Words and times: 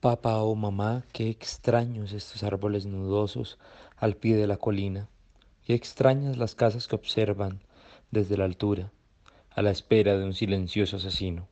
Papá 0.00 0.44
o 0.44 0.54
mamá, 0.54 1.02
qué 1.12 1.28
extraños 1.28 2.12
estos 2.12 2.44
árboles 2.44 2.86
nudosos 2.86 3.58
al 3.96 4.14
pie 4.14 4.36
de 4.36 4.46
la 4.46 4.56
colina, 4.56 5.08
qué 5.64 5.74
extrañas 5.74 6.36
las 6.36 6.54
casas 6.54 6.86
que 6.86 6.94
observan 6.94 7.58
desde 8.12 8.36
la 8.36 8.44
altura, 8.44 8.92
a 9.50 9.60
la 9.60 9.72
espera 9.72 10.16
de 10.16 10.24
un 10.24 10.34
silencioso 10.34 10.98
asesino, 10.98 11.48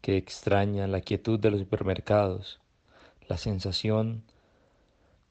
qué 0.00 0.16
extraña 0.16 0.88
la 0.88 1.02
quietud 1.02 1.38
de 1.38 1.52
los 1.52 1.60
supermercados, 1.60 2.58
la 3.28 3.38
sensación 3.38 4.24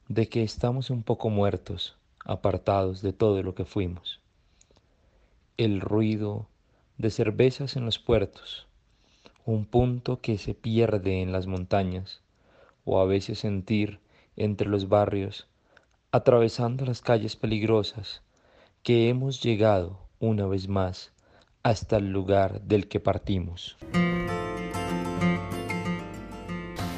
de 0.08 0.30
que 0.30 0.42
estamos 0.42 0.88
un 0.88 1.02
poco 1.02 1.28
muertos, 1.28 1.96
apartados 2.24 3.02
de 3.02 3.12
todo 3.12 3.42
lo 3.42 3.54
que 3.54 3.66
fuimos, 3.66 4.20
el 5.58 5.82
ruido 5.82 6.48
de 6.96 7.10
cervezas 7.10 7.76
en 7.76 7.84
los 7.84 7.98
puertos, 7.98 8.66
un 9.44 9.66
punto 9.66 10.22
que 10.22 10.38
se 10.38 10.54
pierde 10.54 11.20
en 11.20 11.30
las 11.30 11.46
montañas, 11.46 12.21
o 12.84 13.00
a 13.00 13.06
veces 13.06 13.38
sentir 13.38 14.00
entre 14.36 14.68
los 14.68 14.88
barrios, 14.88 15.46
atravesando 16.10 16.84
las 16.84 17.00
calles 17.00 17.36
peligrosas, 17.36 18.22
que 18.82 19.08
hemos 19.08 19.42
llegado 19.42 20.00
una 20.18 20.46
vez 20.46 20.68
más 20.68 21.12
hasta 21.62 21.96
el 21.96 22.10
lugar 22.10 22.60
del 22.62 22.88
que 22.88 23.00
partimos. 23.00 23.76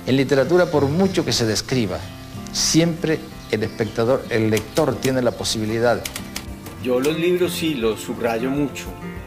En 0.06 0.16
literatura, 0.16 0.66
por 0.66 0.86
mucho 0.86 1.24
que 1.24 1.32
se 1.32 1.46
describa, 1.46 1.98
siempre 2.52 3.18
el 3.50 3.62
espectador, 3.62 4.22
el 4.30 4.50
lector 4.50 4.94
tiene 4.96 5.22
la 5.22 5.32
posibilidad. 5.32 6.02
Yo 6.82 7.00
los 7.00 7.18
libros 7.18 7.52
sí 7.52 7.74
los 7.74 8.00
subrayo 8.00 8.50
mucho, 8.50 8.86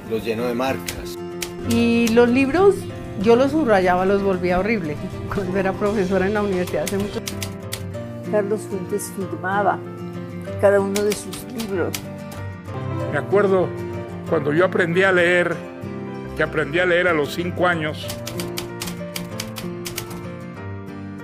los 0.09 0.23
lleno 0.23 0.45
de 0.45 0.53
marcas. 0.53 1.17
Y 1.69 2.07
los 2.09 2.29
libros 2.29 2.75
yo 3.21 3.35
los 3.35 3.51
subrayaba, 3.51 4.05
los 4.05 4.23
volvía 4.23 4.59
horrible. 4.59 4.95
Cuando 5.33 5.57
era 5.57 5.73
profesora 5.73 6.27
en 6.27 6.33
la 6.33 6.41
universidad 6.41 6.83
hace 6.83 6.97
mucho 6.97 7.21
Carlos 8.31 8.61
Fuentes 8.69 9.11
firmaba 9.15 9.79
cada 10.61 10.79
uno 10.79 11.01
de 11.03 11.11
sus 11.11 11.43
libros. 11.53 11.93
Me 13.11 13.17
acuerdo 13.17 13.67
cuando 14.29 14.53
yo 14.53 14.65
aprendí 14.65 15.03
a 15.03 15.11
leer, 15.11 15.55
que 16.35 16.43
aprendí 16.43 16.79
a 16.79 16.85
leer 16.85 17.07
a 17.07 17.13
los 17.13 17.33
cinco 17.33 17.67
años. 17.67 18.05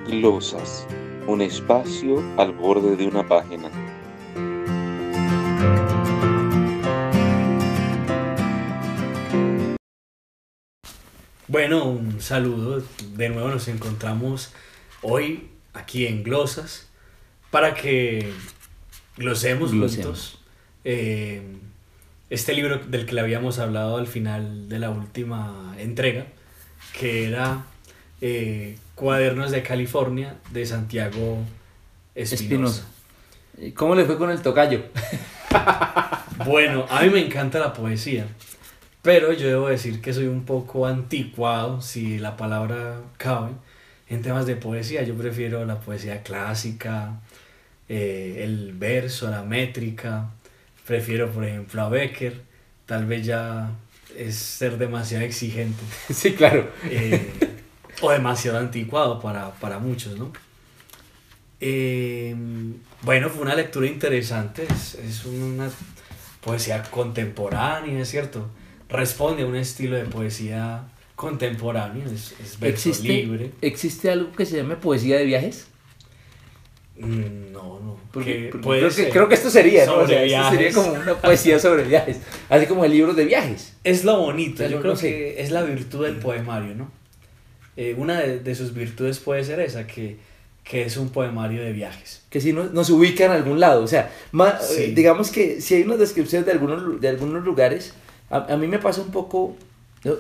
Glosas, 0.08 0.88
un 1.28 1.42
espacio 1.42 2.24
al 2.38 2.52
borde 2.54 2.96
de 2.96 3.08
una 3.08 3.28
página. 3.28 3.70
Bueno, 11.50 11.84
un 11.84 12.22
saludo. 12.22 12.82
De 13.16 13.28
nuevo 13.28 13.50
nos 13.50 13.68
encontramos 13.68 14.54
hoy 15.02 15.50
aquí 15.74 16.08
en 16.08 16.24
Glosas 16.24 16.88
para 17.52 17.74
que 17.74 18.32
glosemos 19.18 19.72
juntos 19.72 20.40
eh, 20.86 21.42
este 22.30 22.54
libro 22.54 22.78
del 22.78 23.06
que 23.06 23.14
le 23.14 23.22
habíamos 23.22 23.60
hablado 23.60 23.98
al 23.98 24.08
final 24.08 24.70
de 24.70 24.80
la 24.80 24.90
última 24.90 25.76
entrega, 25.78 26.28
que 26.98 27.28
era 27.28 27.66
eh, 28.22 28.78
Cuadernos 28.96 29.52
de 29.52 29.64
California 29.64 30.38
de 30.52 30.66
Santiago 30.66 31.40
Espinosa. 32.16 32.88
¿Y 33.58 33.72
¿Cómo 33.72 33.96
le 33.96 34.06
fue 34.06 34.18
con 34.18 34.32
el 34.32 34.42
tocayo? 34.42 34.86
bueno, 36.46 36.86
a 36.90 37.02
mí 37.02 37.10
me 37.10 37.26
encanta 37.26 37.60
la 37.60 37.74
poesía. 37.74 38.28
Pero 39.04 39.34
yo 39.34 39.48
debo 39.50 39.68
decir 39.68 40.02
que 40.02 40.14
soy 40.14 40.28
un 40.28 40.46
poco 40.46 40.88
anticuado, 40.88 41.82
si 41.82 42.20
la 42.20 42.38
palabra 42.38 43.02
cabe, 43.18 43.52
en 44.08 44.22
temas 44.22 44.46
de 44.46 44.56
poesía. 44.56 45.04
Yo 45.04 45.14
prefiero 45.16 45.66
la 45.66 45.82
poesía 45.82 46.24
clásica, 46.24 47.20
eh, 47.90 48.40
el 48.46 48.72
verso, 48.72 49.30
la 49.30 49.44
métrica. 49.44 50.30
Prefiero, 50.88 51.30
por 51.30 51.44
ejemplo, 51.44 51.82
a 51.82 51.90
Becker. 51.90 52.44
Tal 52.86 53.06
vez 53.06 53.26
ya 53.26 53.72
es 54.18 54.38
ser 54.38 54.78
demasiado 54.78 55.26
exigente. 55.26 55.84
Sí, 56.14 56.34
claro. 56.34 56.72
Eh, 56.86 57.30
o 58.02 58.10
demasiado 58.10 58.58
anticuado 58.58 59.20
para, 59.22 59.52
para 59.56 59.80
muchos, 59.80 60.18
¿no? 60.18 60.32
Eh, 61.60 62.34
bueno, 63.02 63.30
fue 63.30 63.42
una 63.42 63.56
lectura 63.56 63.86
interesante. 63.86 64.64
Es, 64.64 64.96
es 64.96 65.26
una 65.26 65.70
poesía 66.42 66.84
contemporánea, 66.84 68.06
cierto 68.06 68.50
responde 68.94 69.44
a 69.44 69.46
un 69.46 69.56
estilo 69.58 69.98
de 69.98 70.06
poesía 70.06 70.84
contemporáneo, 71.16 72.06
es, 72.06 72.34
es 72.42 72.60
verso 72.60 72.90
¿Existe, 72.90 73.08
libre. 73.08 73.52
¿Existe 73.62 74.10
algo 74.10 74.32
que 74.32 74.46
se 74.46 74.58
llame 74.58 74.76
poesía 74.78 75.18
de 75.18 75.26
viajes? 75.26 75.68
Mm, 76.98 77.52
No, 77.52 77.80
no. 77.80 77.98
Porque, 78.12 78.50
porque 78.52 78.64
puede 78.64 78.80
creo, 78.82 78.90
que, 78.90 78.96
ser 78.96 79.10
creo 79.12 79.28
que 79.28 79.34
esto 79.36 79.50
sería, 79.50 79.86
¿no? 79.88 79.94
O 79.94 79.96
sobre 80.02 80.08
sea, 80.08 80.24
esto 80.26 80.50
sería 80.52 80.60
viajes. 80.70 80.76
como 80.76 80.94
una 80.94 81.16
poesía 81.16 81.60
sobre 81.60 81.84
viajes, 81.84 82.18
así 82.50 82.66
como 82.68 82.86
el 82.86 82.92
libro 82.92 83.14
de 83.14 83.26
viajes. 83.26 83.74
Es 83.84 84.04
lo 84.06 84.20
bonito, 84.20 84.56
O 84.56 84.58
sea, 84.58 84.68
yo 84.68 84.76
no- 84.78 84.82
creo 84.82 84.94
no 84.94 85.00
sé. 85.00 85.08
que 85.10 85.42
es 85.42 85.50
la 85.52 85.64
virtud 85.64 86.06
del 86.06 86.18
poemario, 86.18 86.76
¿no? 86.76 86.92
Eh, 87.76 87.96
una 87.98 88.20
de, 88.20 88.40
de 88.40 88.54
sus 88.56 88.74
virtudes 88.76 89.18
puede 89.18 89.44
ser 89.44 89.60
esa, 89.60 89.88
que, 89.88 90.18
que 90.64 90.84
es 90.84 90.96
un 90.98 91.10
poemario 91.10 91.64
de 91.64 91.72
viajes. 91.74 92.22
Que 92.30 92.40
si 92.40 92.54
nos, 92.54 92.72
nos 92.72 92.92
ubica 92.92 93.26
en 93.26 93.32
algún 93.32 93.60
lado, 93.60 93.84
o 93.84 93.88
sea, 93.88 94.12
Sí. 94.62 94.76
eh, 94.84 94.92
digamos 94.96 95.32
que 95.32 95.60
si 95.60 95.74
hay 95.76 95.82
unas 95.84 95.98
descripciones 95.98 96.46
de 96.46 96.52
algunos, 96.52 97.02
de 97.02 97.08
algunos 97.08 97.44
lugares, 97.44 97.96
a, 98.36 98.54
a 98.54 98.58
mí 98.58 98.68
me 98.68 98.80
pasa 98.80 99.02
un 99.02 99.12
poco, 99.12 99.56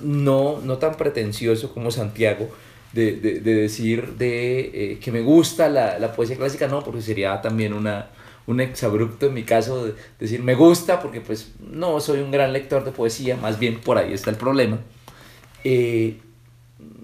no- 0.02 0.60
no, 0.62 0.78
tan 0.78 0.96
pretencioso 0.96 1.74
como 1.74 1.92
Santiago, 1.92 2.50
de, 2.94 3.14
de, 3.18 3.40
de 3.40 3.54
decir 3.56 4.14
de, 4.18 4.60
eh, 4.94 5.00
que 5.00 5.12
me 5.12 5.22
gusta 5.22 5.68
la, 5.70 5.98
la 6.00 6.14
poesía 6.14 6.36
clásica, 6.38 6.68
no, 6.68 6.84
porque 6.84 7.02
sería 7.02 7.42
también 7.42 7.74
una, 7.74 8.08
un 8.46 8.62
exabrupto 8.62 9.26
en 9.28 9.34
mi 9.34 9.44
caso 9.44 9.86
de 9.86 9.94
decir 10.20 10.44
me 10.44 10.54
gusta, 10.56 11.02
porque 11.02 11.20
pues 11.22 11.54
no 11.72 12.00
soy 12.00 12.20
un 12.20 12.30
gran 12.32 12.54
lector 12.54 12.84
de 12.86 12.92
poesía, 12.92 13.36
más 13.38 13.58
bien 13.60 13.80
por 13.82 13.98
ahí 13.98 14.14
está 14.14 14.30
el 14.30 14.36
problema. 14.38 14.80
Eh, 15.64 16.18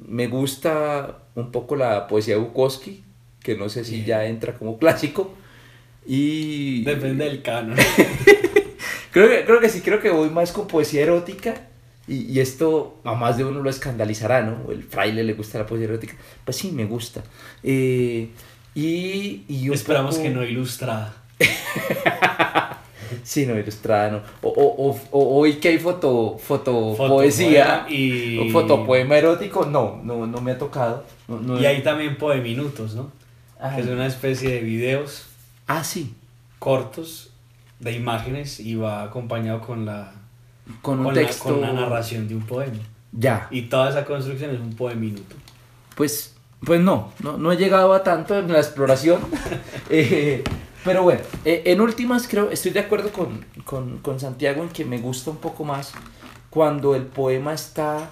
me 0.07 0.27
gusta 0.27 1.19
un 1.35 1.51
poco 1.51 1.75
la 1.75 2.07
poesía 2.07 2.35
de 2.35 2.41
Bukowski, 2.41 3.03
que 3.41 3.55
no 3.55 3.69
sé 3.69 3.83
si 3.85 3.95
Bien. 3.95 4.05
ya 4.05 4.25
entra 4.25 4.53
como 4.53 4.77
clásico. 4.77 5.33
Y 6.05 6.83
Depende 6.83 7.25
del 7.25 7.41
canon. 7.41 7.77
creo 9.11 9.29
que, 9.29 9.45
creo 9.45 9.59
que 9.59 9.69
sí, 9.69 9.81
creo 9.81 9.99
que 10.01 10.09
voy 10.09 10.29
más 10.29 10.51
con 10.51 10.67
poesía 10.67 11.01
erótica. 11.03 11.55
Y, 12.07 12.23
y 12.31 12.39
esto 12.39 12.97
a 13.03 13.13
más 13.13 13.37
de 13.37 13.45
uno 13.45 13.61
lo 13.61 13.69
escandalizará, 13.69 14.41
¿no? 14.41 14.71
El 14.71 14.81
fraile 14.83 15.23
le 15.23 15.33
gusta 15.33 15.59
la 15.59 15.65
poesía 15.67 15.85
erótica. 15.87 16.15
Pues 16.43 16.57
sí, 16.57 16.71
me 16.71 16.85
gusta. 16.85 17.21
Eh, 17.63 18.29
y, 18.73 19.43
y 19.47 19.71
Esperamos 19.71 20.15
poco- 20.15 20.23
que 20.23 20.29
no 20.33 20.43
ilustrada. 20.43 21.13
Sí, 23.23 23.45
no, 23.47 23.57
ilustrada, 23.57 24.11
no. 24.11 24.21
O, 24.43 24.49
o, 24.49 24.99
o, 25.11 25.39
hoy 25.39 25.55
que 25.55 25.69
hay 25.69 25.79
foto, 25.79 26.37
foto, 26.37 26.93
Fotopoema 26.95 27.07
poesía 27.15 27.85
y- 27.89 28.37
o 28.37 28.51
fotopoema 28.51 29.17
erótico, 29.17 29.65
no, 29.65 29.99
no, 30.03 30.27
no 30.27 30.41
me 30.41 30.51
ha 30.51 30.57
tocado. 30.59 31.03
No, 31.27 31.39
no- 31.39 31.59
Y 31.59 31.65
hay 31.65 31.81
también 31.81 32.17
poeminutos, 32.17 32.93
¿no? 32.93 33.11
Ah, 33.59 33.73
Que 33.75 33.81
es 33.81 33.87
una 33.87 34.05
especie 34.05 34.51
de 34.51 34.59
videos 34.61 35.25
ah, 35.67 35.83
sí, 35.83 36.13
cortos 36.59 37.28
de 37.79 37.93
imágenes 37.93 38.59
y 38.59 38.75
va 38.75 39.03
acompañado 39.03 39.61
con 39.61 39.85
la 39.85 40.11
con 40.81 40.99
un 40.99 41.05
con, 41.05 41.15
la- 41.15 41.21
texto. 41.21 41.43
con 41.45 41.55
una 41.59 41.73
narración 41.73 42.27
de 42.27 42.35
un 42.35 42.41
poema. 42.43 42.73
Ya, 43.11 43.47
Y 43.49 43.63
toda 43.63 43.89
esa 43.89 44.05
construcción 44.05 44.51
es 44.51 44.59
un 44.59 44.73
poeminuto. 44.75 45.35
pues, 45.95 46.35
pues 46.63 46.79
no, 46.81 47.11
no, 47.23 47.37
no 47.37 47.51
he 47.51 47.57
llegado 47.57 47.93
a 47.93 48.03
tanto 48.03 48.37
en 48.37 48.51
la 48.51 48.59
exploración. 48.59 49.19
Eh, 49.91 50.43
pero 50.85 51.01
bueno, 51.01 51.21
eh, 51.43 51.63
en 51.65 51.81
últimas 51.81 52.27
creo, 52.27 52.51
estoy 52.51 52.69
de 52.71 52.79
acuerdo 52.81 53.11
con, 53.11 53.43
con, 53.65 53.97
con 53.99 54.19
Santiago 54.19 54.61
en 54.61 54.69
que 54.69 54.85
me 54.85 54.99
gusta 54.99 55.31
un 55.31 55.37
poco 55.37 55.63
más 55.65 55.91
cuando 56.51 56.93
el 56.95 57.03
poema 57.03 57.53
está, 57.53 58.09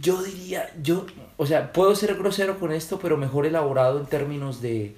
yo 0.00 0.22
diría, 0.22 0.70
yo, 0.82 1.06
o 1.36 1.46
sea, 1.46 1.72
puedo 1.72 1.94
ser 1.96 2.14
grosero 2.14 2.58
con 2.60 2.72
esto, 2.72 2.98
pero 3.00 3.16
mejor 3.16 3.44
elaborado 3.44 3.98
en 3.98 4.06
términos 4.06 4.60
de, 4.62 4.96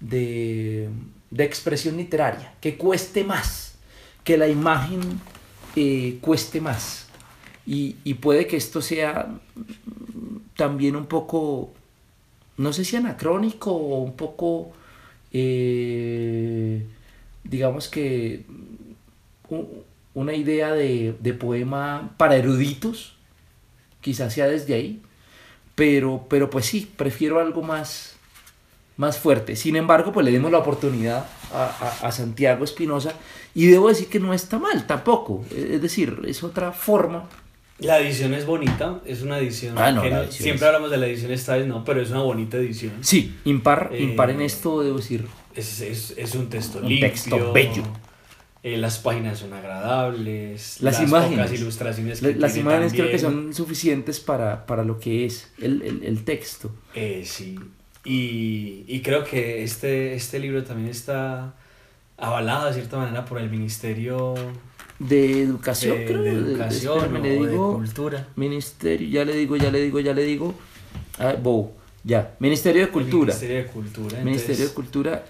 de, 0.00 0.88
de 1.30 1.44
expresión 1.44 1.96
literaria, 1.96 2.54
que 2.60 2.76
cueste 2.76 3.24
más, 3.24 3.74
que 4.24 4.36
la 4.36 4.48
imagen 4.48 5.00
eh, 5.76 6.18
cueste 6.20 6.60
más. 6.60 7.06
Y, 7.66 7.96
y 8.04 8.14
puede 8.14 8.46
que 8.46 8.56
esto 8.56 8.82
sea 8.82 9.38
también 10.56 10.96
un 10.96 11.06
poco, 11.06 11.72
no 12.56 12.72
sé 12.72 12.84
si 12.84 12.96
anacrónico 12.96 13.72
o 13.72 14.02
un 14.02 14.14
poco, 14.14 14.72
eh, 15.32 16.84
digamos 17.44 17.88
que 17.88 18.44
una 20.14 20.34
idea 20.34 20.72
de, 20.72 21.14
de 21.20 21.34
poema 21.34 22.14
para 22.16 22.36
eruditos, 22.36 23.16
quizás 24.00 24.34
sea 24.34 24.48
desde 24.48 24.74
ahí, 24.74 25.02
pero, 25.74 26.26
pero 26.28 26.50
pues 26.50 26.66
sí, 26.66 26.90
prefiero 26.96 27.40
algo 27.40 27.62
más, 27.62 28.16
más 29.00 29.18
fuerte. 29.18 29.56
Sin 29.56 29.76
embargo, 29.76 30.12
pues 30.12 30.24
le 30.26 30.30
dimos 30.30 30.52
la 30.52 30.58
oportunidad 30.58 31.24
a, 31.52 31.64
a- 32.02 32.06
a 32.08 32.12
Santiago 32.12 32.62
Espinosa 32.64 33.14
y 33.54 33.66
debo 33.66 33.88
decir 33.88 34.08
que 34.08 34.20
no 34.20 34.32
está 34.34 34.58
mal 34.58 34.86
tampoco. 34.86 35.44
Es 35.56 35.80
decir, 35.80 36.20
es 36.26 36.42
otra 36.44 36.70
forma 36.72 37.28
La 37.78 37.98
edición 37.98 38.34
es 38.34 38.44
bonita, 38.44 39.00
es 39.06 39.22
una 39.22 39.38
edición. 39.38 39.74
Ah, 39.78 39.90
no, 39.90 40.02
que 40.02 40.10
no- 40.10 40.18
edición 40.20 40.42
siempre 40.42 40.66
es- 40.66 40.68
hablamos 40.68 40.90
de 40.90 40.98
la 40.98 41.06
edición 41.06 41.32
esta 41.32 41.56
vez, 41.56 41.66
no, 41.66 41.82
pero 41.82 42.02
es 42.02 42.10
una 42.10 42.20
bonita 42.22 42.58
edición. 42.58 42.92
Sí, 43.00 43.34
impar, 43.46 43.88
Eh, 43.92 44.02
impar 44.02 44.28
en 44.30 44.42
esto, 44.42 44.82
debo 44.82 44.98
decir. 44.98 45.24
Es, 45.54 45.80
es, 45.80 46.14
es 46.16 46.34
un 46.34 46.48
texto 46.50 46.78
Un 46.78 46.88
limpio. 46.88 47.08
texto 47.08 47.52
bello. 47.52 47.82
eh, 48.62 48.76
las 48.76 48.98
páginas 48.98 49.38
son 49.38 49.54
agradables. 49.54 50.82
Las 50.82 50.96
pocas 50.96 51.08
imágenes. 51.08 51.52
ilustraciones 51.58 52.20
que 52.20 52.34
Las 52.34 52.56
imágenes 52.58 52.92
creo 52.92 53.10
que 53.10 53.18
también. 53.18 53.44
son 53.44 53.54
suficientes 53.54 54.20
para, 54.20 54.66
para 54.66 54.84
lo 54.84 54.98
que 55.00 55.24
es 55.24 55.48
el, 55.58 55.80
el- 55.80 56.04
el 56.04 56.24
texto. 56.24 56.70
Eh, 56.94 57.22
sí. 57.24 57.58
Y, 58.04 58.84
y 58.88 59.02
creo 59.02 59.24
que 59.24 59.62
este, 59.62 60.14
este 60.14 60.38
libro 60.38 60.64
también 60.64 60.88
está 60.88 61.54
avalado 62.16 62.66
de 62.68 62.74
cierta 62.74 62.96
manera 62.98 63.24
por 63.24 63.38
el 63.38 63.50
Ministerio 63.50 64.34
De 64.98 65.42
educación, 65.42 65.98
de, 65.98 66.04
creo. 66.06 66.22
de 66.22 66.32
de- 67.48 67.56
Cultura. 67.56 68.28
Ministerio, 68.36 69.08
ya 69.08 69.24
le 69.24 69.34
digo, 69.34 69.56
ya 69.56 69.70
le 69.70 69.80
digo, 69.82 70.00
ya 70.00 70.14
le 70.14 70.22
digo. 70.24 70.54
Ah, 71.18 71.34
Bow, 71.40 71.72
ya. 72.04 72.34
Ministerio 72.38 72.80
de 72.82 72.86
El 72.86 72.92
Cultura. 72.92 73.26
Ministerio 73.34 73.56
de 73.56 73.66
Cultura. 73.66 74.18
Ministerio 74.24 74.56
de 74.56 74.62
entonces, 74.64 74.70
Cultura 74.74 75.24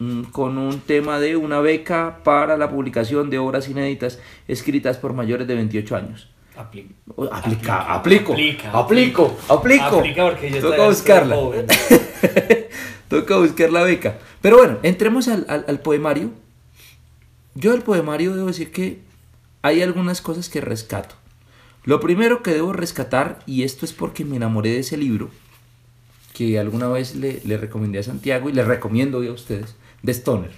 mm, 0.00 0.22
con 0.24 0.58
un 0.58 0.80
tema 0.80 1.20
de 1.20 1.36
una 1.36 1.60
beca 1.60 2.20
para 2.24 2.56
la 2.56 2.70
publicación 2.70 3.30
de 3.30 3.38
obras 3.38 3.68
inéditas 3.68 4.18
escritas 4.48 4.96
por 4.98 5.12
mayores 5.12 5.46
de 5.46 5.54
28 5.54 5.96
años. 5.96 6.28
Apli- 6.56 6.88
Aplica, 7.32 7.36
Aplica, 7.36 7.92
aplico, 7.94 8.32
aplica, 8.32 8.70
aplico, 8.72 9.36
aplico. 9.48 9.84
Aplica 9.98 10.30
porque 10.30 10.50
yo 10.50 10.60
Toca 10.60 10.86
buscarla. 10.88 11.34
joven. 11.36 11.66
Toca 13.08 13.36
buscar 13.36 13.70
la 13.70 13.82
beca. 13.82 14.18
Pero 14.40 14.56
bueno, 14.58 14.78
entremos 14.82 15.28
al, 15.28 15.46
al- 15.48 15.64
al 15.68 15.80
poemario. 15.80 16.30
Yo 17.54 17.72
del 17.72 17.82
poemario 17.82 18.34
debo 18.34 18.48
decir 18.48 18.72
que 18.72 19.00
hay 19.62 19.82
algunas 19.82 20.20
cosas 20.20 20.48
que 20.48 20.60
rescato. 20.60 21.14
Lo 21.84 22.00
primero 22.00 22.42
que 22.42 22.52
debo 22.52 22.72
rescatar, 22.72 23.40
y 23.46 23.62
esto 23.62 23.84
es 23.84 23.92
porque 23.92 24.24
me 24.24 24.36
enamoré 24.36 24.70
de 24.70 24.78
ese 24.80 24.96
libro, 24.96 25.30
que 26.32 26.58
alguna 26.58 26.88
vez 26.88 27.14
le, 27.14 27.40
le 27.44 27.56
recomendé 27.58 27.98
a 27.98 28.02
Santiago 28.02 28.48
y 28.48 28.52
le 28.52 28.64
recomiendo 28.64 29.18
hoy 29.18 29.28
a 29.28 29.32
ustedes, 29.32 29.76
de 30.02 30.12
Stoner. 30.14 30.50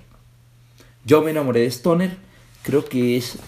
Yo 1.05 1.23
me 1.23 1.33
enamoré 1.33 1.61
de 1.61 1.67
Stoner, 1.71 2.17
creo 2.63 2.85
que 2.85 3.17
es, 3.17 3.39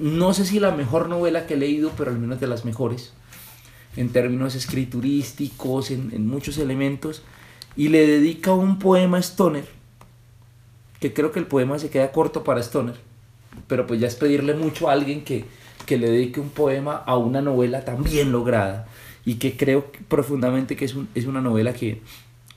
no 0.00 0.32
sé 0.34 0.44
si 0.46 0.58
la 0.60 0.70
mejor 0.72 1.08
novela 1.08 1.46
que 1.46 1.54
he 1.54 1.58
leído, 1.58 1.92
pero 1.96 2.10
al 2.10 2.18
menos 2.18 2.40
de 2.40 2.46
las 2.46 2.64
mejores, 2.64 3.12
en 3.96 4.08
términos 4.10 4.54
escriturísticos, 4.54 5.90
en, 5.90 6.10
en 6.12 6.26
muchos 6.26 6.58
elementos, 6.58 7.22
y 7.76 7.88
le 7.88 8.06
dedica 8.06 8.52
un 8.52 8.78
poema 8.78 9.18
a 9.18 9.20
Stoner, 9.22 9.64
que 11.00 11.12
creo 11.12 11.32
que 11.32 11.38
el 11.38 11.46
poema 11.46 11.78
se 11.78 11.90
queda 11.90 12.12
corto 12.12 12.44
para 12.44 12.60
Stoner, 12.62 12.96
pero 13.66 13.86
pues 13.86 14.00
ya 14.00 14.06
es 14.08 14.16
pedirle 14.16 14.54
mucho 14.54 14.88
a 14.88 14.92
alguien 14.92 15.22
que, 15.24 15.44
que 15.86 15.98
le 15.98 16.10
dedique 16.10 16.40
un 16.40 16.50
poema 16.50 16.96
a 16.96 17.16
una 17.16 17.40
novela 17.40 17.84
tan 17.84 18.02
bien 18.02 18.32
lograda 18.32 18.86
y 19.24 19.34
que 19.34 19.56
creo 19.56 19.90
profundamente 20.08 20.76
que 20.76 20.84
es, 20.84 20.94
un- 20.94 21.08
es 21.14 21.26
una 21.26 21.40
novela 21.40 21.72
que, 21.72 22.00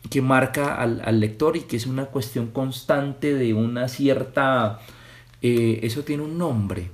que 0.09 0.21
marca 0.21 0.75
al, 0.75 1.01
al 1.05 1.19
lector 1.19 1.57
y 1.57 1.61
que 1.61 1.77
es 1.77 1.85
una 1.87 2.05
cuestión 2.05 2.47
constante 2.47 3.33
de 3.33 3.53
una 3.53 3.87
cierta... 3.87 4.79
eh, 5.41 5.79
eso 5.83 6.03
tiene 6.03 6.23
un 6.23 6.37
nombre, 6.37 6.89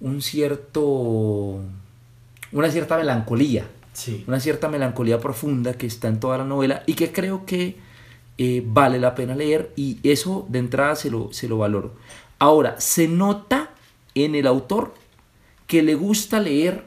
un 0.00 0.22
cierto... 0.22 1.60
una 2.52 2.70
cierta 2.70 2.96
melancolía 2.96 3.66
Sí. 3.94 4.22
una 4.28 4.38
cierta 4.38 4.68
melancolía 4.68 5.18
profunda 5.18 5.74
que 5.74 5.86
está 5.86 6.06
en 6.06 6.20
toda 6.20 6.38
la 6.38 6.44
novela 6.44 6.84
y 6.86 6.94
que 6.94 7.10
creo 7.10 7.44
que 7.46 7.76
eh, 8.38 8.62
vale 8.64 9.00
la 9.00 9.16
pena 9.16 9.34
leer 9.34 9.72
y 9.74 9.98
eso 10.04 10.46
de 10.48 10.60
entrada 10.60 10.94
se 10.94 11.10
lo, 11.10 11.32
se 11.32 11.48
lo 11.48 11.58
valoro. 11.58 11.94
Ahora, 12.38 12.80
se 12.80 13.08
nota 13.08 13.70
en 14.14 14.36
el 14.36 14.46
autor 14.46 14.94
que 15.66 15.82
le 15.82 15.96
gusta 15.96 16.38
leer 16.38 16.84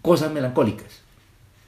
cosas 0.00 0.32
melancólicas 0.32 1.02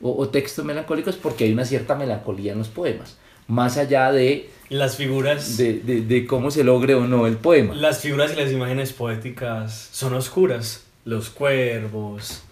o, 0.00 0.16
o 0.16 0.28
textos 0.30 0.64
melancólicos 0.64 1.16
porque 1.16 1.44
hay 1.44 1.52
una 1.52 1.66
cierta 1.66 1.94
melancolía 1.94 2.52
en 2.52 2.58
los 2.58 2.68
poemas, 2.68 3.18
más 3.48 3.76
allá 3.78 4.10
de, 4.12 4.48
Las 4.68 4.96
figuras. 4.96 5.56
de, 5.56 5.80
de- 5.80 6.00
de 6.02 6.26
cómo 6.26 6.50
se 6.50 6.64
logre 6.64 6.94
o 6.94 7.06
no 7.06 7.26
el 7.26 7.36
poema. 7.36 7.74
Las 7.74 8.00
figuras 8.00 8.32
y 8.32 8.36
las 8.36 8.50
imágenes 8.52 8.92
poéticas 8.92 9.88
son 9.92 10.14
oscuras. 10.14 10.84
Los 11.04 11.30
cuervos, 11.30 12.42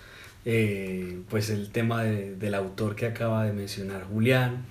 eh, 0.45 1.19
pues 1.31 1.51
el 1.51 1.71
tema 1.71 2.03
de- 2.05 2.35
del 2.37 2.55
autor 2.55 2.97
que 2.97 3.07
acaba 3.07 3.45
de 3.45 3.53
mencionar 3.53 4.05
Julián, 4.05 4.65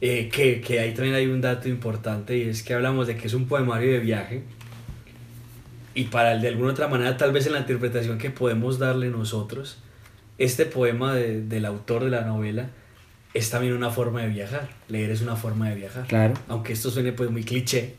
eh, 0.00 0.28
que, 0.32 0.60
que 0.60 0.80
ahí 0.80 0.94
también 0.94 1.14
hay 1.14 1.26
un 1.26 1.40
dato 1.40 1.68
importante 1.68 2.36
y 2.36 2.42
es 2.48 2.62
que 2.62 2.74
hablamos 2.74 3.06
de 3.06 3.16
que 3.16 3.26
es 3.28 3.34
un 3.34 3.46
poemario 3.46 3.92
de 3.92 4.00
viaje 4.00 4.42
y 5.94 6.04
para 6.04 6.32
el 6.32 6.40
de 6.40 6.48
alguna 6.48 6.70
otra 6.72 6.88
manera, 6.88 7.16
tal 7.16 7.32
vez 7.32 7.46
en 7.46 7.52
la 7.52 7.60
interpretación 7.60 8.18
que 8.18 8.30
podemos 8.30 8.78
darle 8.78 9.10
nosotros, 9.10 9.78
este 10.38 10.64
poema 10.66 11.14
de- 11.14 11.42
del 11.42 11.66
autor 11.66 12.02
de 12.04 12.10
la 12.10 12.22
novela 12.22 12.70
es 13.34 13.50
también 13.50 13.72
una 13.74 13.90
forma 13.90 14.22
de 14.22 14.28
viajar. 14.28 14.68
Leer 14.88 15.10
es 15.10 15.20
una 15.22 15.36
forma 15.36 15.68
de 15.70 15.76
viajar. 15.76 16.06
Claro. 16.06 16.34
Aunque 16.48 16.72
esto 16.72 16.90
suene 16.90 17.12
pues 17.12 17.30
muy 17.30 17.44
cliché, 17.44 17.94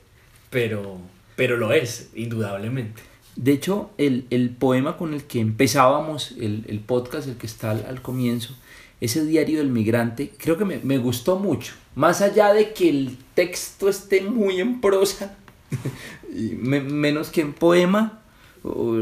pero, 0.49 0.99
pero 1.35 1.57
lo 1.57 1.71
es, 1.73 2.09
indudablemente. 2.15 3.01
De 3.35 3.51
hecho, 3.51 3.89
el, 3.97 4.25
el 4.29 4.51
poema 4.51 4.95
con 4.97 5.13
el 5.13 5.23
que 5.23 5.39
empezábamos 5.39 6.31
el, 6.39 6.65
el 6.67 6.79
podcast, 6.79 7.27
el 7.27 7.35
que 7.35 7.47
está 7.47 7.71
al, 7.71 7.85
al 7.87 8.01
comienzo, 8.01 8.55
ese 9.01 9.25
diario 9.25 9.57
del 9.57 9.69
migrante, 9.69 10.31
creo 10.37 10.57
que 10.57 10.65
me, 10.65 10.77
me 10.83 10.97
gustó 10.99 11.39
mucho. 11.39 11.73
Más 11.95 12.21
allá 12.21 12.53
de 12.53 12.73
que 12.73 12.89
el 12.89 13.17
texto 13.33 13.89
esté 13.89 14.21
muy 14.21 14.59
en 14.59 14.81
prosa, 14.81 15.35
me- 16.31 16.81
menos 16.81 17.29
que 17.29 17.41
en 17.41 17.53
poema, 17.53 18.21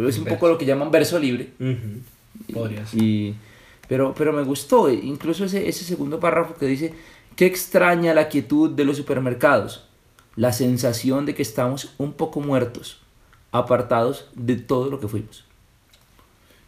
es 0.07 0.17
un 0.17 0.25
poco 0.25 0.47
lo 0.47 0.57
que 0.57 0.65
llaman 0.65 0.89
verso 0.91 1.19
libre. 1.19 1.49
Podría 2.53 2.85
ser. 2.87 3.01
Y, 3.03 3.35
pero, 3.91 4.13
pero 4.17 4.31
me 4.31 4.43
gustó, 4.43 4.87
eh, 4.87 4.97
incluso 5.03 5.43
ese, 5.43 5.67
ese 5.67 5.83
segundo 5.83 6.17
párrafo 6.17 6.55
que 6.55 6.65
dice, 6.65 6.93
qué 7.35 7.45
extraña 7.45 8.13
la 8.13 8.29
quietud 8.29 8.69
de 8.69 8.85
los 8.85 8.95
supermercados, 8.95 9.83
la 10.37 10.53
sensación 10.53 11.25
de 11.25 11.35
que 11.35 11.41
estamos 11.41 11.93
un 11.97 12.13
poco 12.13 12.39
muertos, 12.39 13.01
apartados 13.51 14.29
de 14.33 14.55
todo 14.55 14.89
lo 14.89 15.01
que 15.01 15.09
fuimos. 15.09 15.43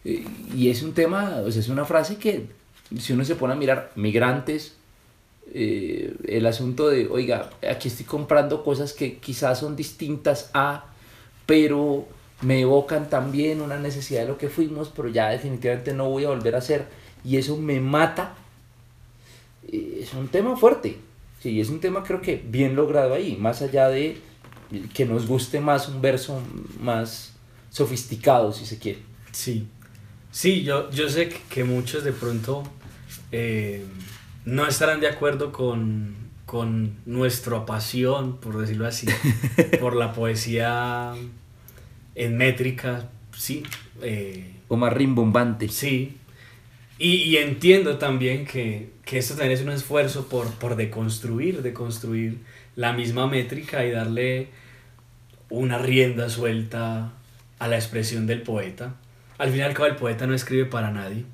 Eh, 0.04 0.26
Y 0.54 0.70
es 0.70 0.84
un 0.84 0.92
tema, 0.94 1.38
o 1.46 1.50
sea, 1.50 1.62
es 1.62 1.70
una 1.70 1.86
frase 1.86 2.18
que 2.18 2.48
si 3.00 3.14
uno 3.14 3.24
se 3.24 3.36
pone 3.36 3.54
a 3.54 3.56
mirar 3.56 3.94
migrantes, 3.96 4.76
eh, 5.54 6.14
el 6.26 6.46
asunto 6.46 6.90
de, 6.90 7.08
oiga, 7.08 7.52
aquí 7.72 7.88
estoy 7.88 8.06
comprando 8.06 8.66
cosas 8.66 8.92
que 8.92 9.20
quizás 9.20 9.62
son 9.62 9.78
distintas 9.78 10.52
a, 10.54 10.88
pero 11.46 12.06
me 12.42 12.60
evocan 12.60 13.10
también 13.10 13.62
una 13.62 13.80
necesidad 13.80 14.24
de 14.24 14.28
lo 14.28 14.38
que 14.38 14.50
fuimos, 14.50 14.92
pero 14.94 15.08
ya 15.08 15.30
definitivamente 15.30 15.94
no 15.94 16.10
voy 16.10 16.26
a 16.26 16.28
volver 16.28 16.56
a 16.56 16.58
hacer, 16.58 17.02
y 17.24 17.38
eso 17.38 17.58
me 17.58 17.80
mata. 17.80 18.36
Eh, 19.72 20.00
Es 20.04 20.14
un 20.14 20.28
tema 20.28 20.56
fuerte, 20.58 20.98
sí, 21.42 21.60
es 21.62 21.70
un 21.70 21.80
tema 21.80 22.04
creo 22.04 22.22
que 22.22 22.36
bien 22.46 22.76
logrado 22.76 23.14
ahí, 23.14 23.38
más 23.38 23.62
allá 23.62 23.88
de 23.90 24.18
que 24.94 25.06
nos 25.06 25.28
guste 25.28 25.60
más 25.60 25.88
un 25.88 26.02
verso 26.02 26.42
más 26.82 27.34
sofisticado, 27.70 28.52
si 28.52 28.66
se 28.66 28.80
quiere. 28.80 29.00
Sí, 29.32 29.68
sí, 30.32 30.64
yo, 30.64 30.90
yo 30.92 31.10
sé 31.10 31.30
que, 31.30 31.38
que 31.50 31.64
muchos 31.64 32.04
de 32.04 32.12
pronto 32.12 32.64
eh, 33.32 33.86
no 34.46 34.66
estarán 34.68 35.00
de 35.00 35.08
acuerdo 35.08 35.52
con, 35.52 36.16
con 36.46 36.96
nuestra 37.06 37.66
pasión, 37.66 38.38
por 38.38 38.58
decirlo 38.58 38.88
así, 38.88 39.08
por 39.80 39.96
la 39.96 40.14
poesía 40.14 41.14
en 42.16 42.38
métrica, 42.38 43.10
sí. 43.36 43.64
eh, 44.02 44.54
O 44.68 44.76
más 44.76 44.94
rimbombante. 44.94 45.70
Sí. 45.70 46.18
Y, 47.00 47.16
y 47.24 47.38
entiendo 47.38 47.98
también 47.98 48.46
que, 48.46 48.92
que 49.04 49.18
esto 49.18 49.34
también 49.36 49.54
es 49.54 49.62
un 49.62 49.72
esfuerzo 49.72 50.28
por, 50.28 50.48
por 50.54 50.76
deconstruir, 50.76 51.62
deconstruir 51.62 52.40
la 52.76 52.94
misma 52.94 53.28
métrica 53.28 53.86
y 53.86 53.92
darle 53.92 54.50
una 55.50 55.78
rienda 55.78 56.30
suelta 56.30 57.14
a 57.60 57.68
la 57.68 57.76
expresión 57.76 58.26
del 58.28 58.42
poeta. 58.42 58.96
Al 59.38 59.50
fin 59.50 59.60
y 59.60 59.64
al 59.64 59.74
cabo 59.74 59.88
el 59.88 59.96
poeta 59.96 60.28
no 60.28 60.34
escribe 60.34 60.66
para 60.66 60.92
nadie. 60.92 61.26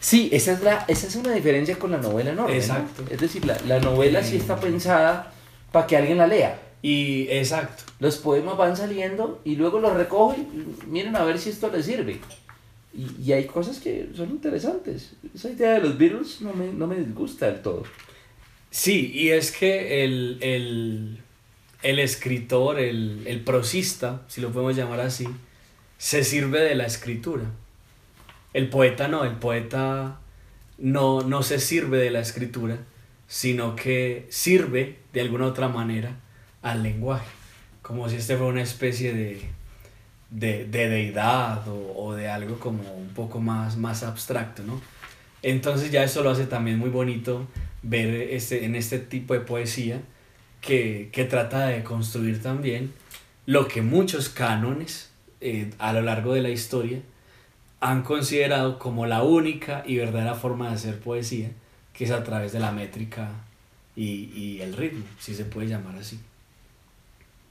Sí, 0.00 0.28
esa 0.32 0.52
es, 0.52 0.62
la, 0.62 0.84
esa 0.88 1.06
es 1.06 1.16
una 1.16 1.32
diferencia 1.32 1.78
con 1.78 1.90
la 1.90 1.98
novela 1.98 2.30
enorme. 2.30 2.52
¿no? 2.52 2.58
Exacto. 2.58 3.04
Es 3.10 3.20
decir, 3.20 3.44
la, 3.44 3.58
la 3.66 3.80
novela 3.80 4.22
sí 4.22 4.36
está 4.36 4.60
pensada 4.60 5.32
para 5.72 5.86
que 5.86 5.96
alguien 5.96 6.18
la 6.18 6.26
lea. 6.26 6.60
Y 6.82 7.26
exacto. 7.28 7.84
Los 7.98 8.16
poemas 8.18 8.56
van 8.56 8.76
saliendo 8.76 9.40
y 9.44 9.56
luego 9.56 9.80
los 9.80 9.94
recogen 9.94 10.46
y 10.52 10.86
miren 10.86 11.16
a 11.16 11.24
ver 11.24 11.38
si 11.38 11.50
esto 11.50 11.70
les 11.70 11.86
sirve. 11.86 12.20
Y, 12.96 13.22
y 13.22 13.32
hay 13.32 13.44
cosas 13.44 13.78
que 13.78 14.08
son 14.14 14.30
interesantes. 14.30 15.12
Esa 15.34 15.50
idea 15.50 15.72
de 15.72 15.80
los 15.80 15.98
Beatles 15.98 16.40
no 16.40 16.52
me, 16.54 16.72
no 16.72 16.86
me 16.86 16.96
disgusta 16.96 17.46
del 17.46 17.60
todo. 17.60 17.84
Sí, 18.70 19.12
y 19.14 19.30
es 19.30 19.52
que 19.52 20.04
el, 20.04 20.38
el, 20.40 21.18
el 21.82 21.98
escritor, 21.98 22.78
el, 22.78 23.22
el 23.26 23.40
prosista, 23.40 24.22
si 24.28 24.40
lo 24.40 24.50
podemos 24.50 24.76
llamar 24.76 25.00
así, 25.00 25.26
se 25.98 26.24
sirve 26.24 26.60
de 26.60 26.74
la 26.74 26.86
escritura. 26.86 27.44
El 28.52 28.68
poeta 28.68 29.08
no, 29.08 29.24
el 29.24 29.36
poeta 29.36 30.20
no, 30.78 31.20
no 31.20 31.42
se 31.42 31.58
sirve 31.58 31.98
de 31.98 32.10
la 32.10 32.20
escritura, 32.20 32.78
sino 33.28 33.76
que 33.76 34.26
sirve 34.30 34.98
de 35.12 35.20
alguna 35.20 35.46
otra 35.46 35.68
manera 35.68 36.20
al 36.62 36.82
lenguaje, 36.82 37.26
como 37.82 38.08
si 38.08 38.16
este 38.16 38.36
fuera 38.36 38.52
una 38.52 38.62
especie 38.62 39.12
de, 39.12 39.42
de, 40.30 40.64
de 40.66 40.88
deidad 40.88 41.66
o, 41.68 41.92
o, 41.96 42.14
de 42.14 42.28
algo 42.28 42.58
como 42.58 42.82
un 42.94 43.08
poco 43.08 43.40
más, 43.40 43.76
más 43.76 44.02
abstracto, 44.02 44.62
¿no? 44.62 44.80
Entonces 45.42 45.90
ya 45.90 46.02
eso 46.02 46.22
lo 46.22 46.30
hace 46.30 46.46
también 46.46 46.78
muy 46.78 46.90
bonito 46.90 47.46
ver 47.82 48.08
este, 48.32 48.64
en 48.64 48.74
este 48.74 48.98
tipo 48.98 49.34
de 49.34 49.40
poesía 49.40 50.00
que, 50.60 51.10
que 51.12 51.24
trata 51.24 51.66
de 51.66 51.84
construir 51.84 52.42
también 52.42 52.92
lo 53.46 53.68
que 53.68 53.82
muchos 53.82 54.28
cánones 54.28 55.10
eh, 55.40 55.70
a 55.78 55.92
lo 55.92 56.02
largo 56.02 56.34
de 56.34 56.42
la 56.42 56.50
historia 56.50 57.00
han 57.80 58.02
considerado 58.02 58.78
como 58.78 59.06
la 59.06 59.22
única 59.22 59.84
y 59.86 59.96
verdadera 59.96 60.34
forma 60.34 60.68
de 60.68 60.74
hacer 60.74 60.98
poesía, 60.98 61.50
que 61.92 62.04
es 62.04 62.10
a 62.10 62.24
través 62.24 62.52
de 62.52 62.58
la 62.58 62.72
métrica 62.72 63.30
y, 63.94 64.30
y 64.34 64.60
el 64.60 64.76
ritmo, 64.76 65.04
si 65.18 65.34
se 65.34 65.44
puede 65.44 65.68
llamar 65.68 65.96
así. 65.96 66.18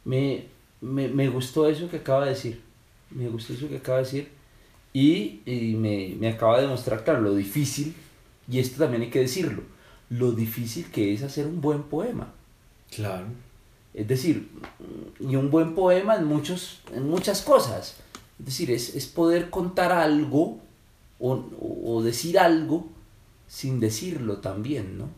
Me, 0.03 0.45
me, 0.81 1.07
me, 1.07 1.29
gustó 1.29 1.69
eso 1.69 1.89
que 1.89 1.97
acaba 1.97 2.25
de 2.25 2.31
decir, 2.31 2.61
me 3.15 3.27
gustó 3.29 3.53
eso 3.53 3.67
que 3.67 3.77
acaba 3.77 3.97
de 3.99 4.03
decir 4.03 4.29
y, 4.93 5.41
y 5.45 5.75
me, 5.75 6.15
me 6.19 6.29
acaba 6.29 6.57
de 6.57 6.63
demostrar, 6.63 7.03
claro, 7.03 7.21
lo 7.21 7.35
difícil, 7.35 7.93
y 8.49 8.59
esto 8.59 8.77
también 8.77 9.01
hay 9.01 9.09
que 9.09 9.19
decirlo, 9.19 9.63
lo 10.09 10.31
difícil 10.31 10.85
que 10.85 11.13
es 11.13 11.23
hacer 11.23 11.47
un 11.47 11.59
buen 11.59 11.83
poema. 11.83 12.31
Claro. 12.95 13.25
Es 13.93 14.07
decir, 14.07 14.49
y 15.19 15.35
un 15.35 15.49
buen 15.51 15.73
poema 15.75 16.15
en, 16.15 16.25
muchos, 16.25 16.81
en 16.93 17.09
muchas 17.09 17.41
cosas. 17.41 17.97
Es 18.39 18.45
decir, 18.45 18.71
es, 18.71 18.95
es 18.95 19.07
poder 19.07 19.49
contar 19.49 19.91
algo 19.91 20.59
o, 21.19 21.45
o, 21.85 22.03
decir 22.03 22.37
algo 22.37 22.87
sin 23.47 23.79
decirlo 23.79 24.37
también, 24.37 24.97
¿no? 24.97 25.09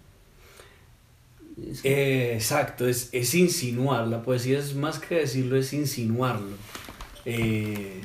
Es 1.70 1.82
que... 1.82 1.90
eh, 1.90 2.34
exacto, 2.36 2.88
es, 2.88 3.10
es, 3.12 3.34
insinuar. 3.34 4.08
La 4.08 4.22
poesía 4.22 4.60
es 4.60 4.76
más 4.76 5.00
que 5.00 5.16
decirlo, 5.16 5.58
es 5.58 5.74
insinuarlo. 5.74 6.56
Eh, 7.30 8.02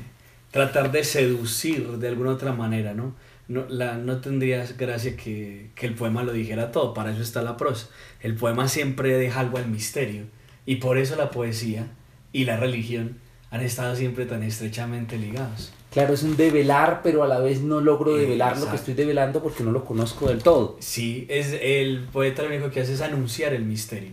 tratar 0.51 0.91
de 0.91 1.03
seducir 1.05 1.87
de 1.97 2.09
alguna 2.09 2.31
otra 2.31 2.51
manera, 2.51 2.93
¿no? 2.93 3.15
No, 3.47 3.65
la, 3.69 3.97
no 3.97 4.19
tendría 4.19 4.65
gracia 4.77 5.15
que, 5.15 5.71
que 5.75 5.85
el 5.85 5.95
poema 5.95 6.23
lo 6.23 6.33
dijera 6.33 6.71
todo, 6.71 6.93
para 6.93 7.11
eso 7.11 7.21
está 7.21 7.41
la 7.41 7.55
prosa. 7.55 7.87
El 8.19 8.35
poema 8.35 8.67
siempre 8.67 9.17
deja 9.17 9.39
algo 9.39 9.57
al 9.57 9.67
misterio 9.67 10.25
y 10.65 10.75
por 10.75 10.97
eso 10.97 11.15
la 11.15 11.31
poesía 11.31 11.87
y 12.33 12.43
la 12.43 12.57
religión 12.57 13.17
han 13.49 13.61
estado 13.61 13.95
siempre 13.95 14.25
tan 14.25 14.43
estrechamente 14.43 15.17
ligados. 15.17 15.71
Claro, 15.91 16.13
es 16.15 16.23
un 16.23 16.35
develar, 16.35 17.01
pero 17.01 17.23
a 17.23 17.27
la 17.27 17.39
vez 17.39 17.61
no 17.61 17.79
logro 17.79 18.15
develar 18.15 18.49
Exacto. 18.49 18.65
lo 18.65 18.71
que 18.71 18.77
estoy 18.77 18.93
develando 18.95 19.41
porque 19.41 19.63
no 19.63 19.71
lo 19.71 19.85
conozco 19.85 20.27
del 20.27 20.43
todo. 20.43 20.75
Sí, 20.79 21.25
es 21.29 21.57
el 21.61 22.07
poeta 22.11 22.41
lo 22.41 22.49
único 22.49 22.71
que 22.71 22.81
hace 22.81 22.93
es 22.93 23.01
anunciar 23.01 23.53
el 23.53 23.63
misterio. 23.63 24.11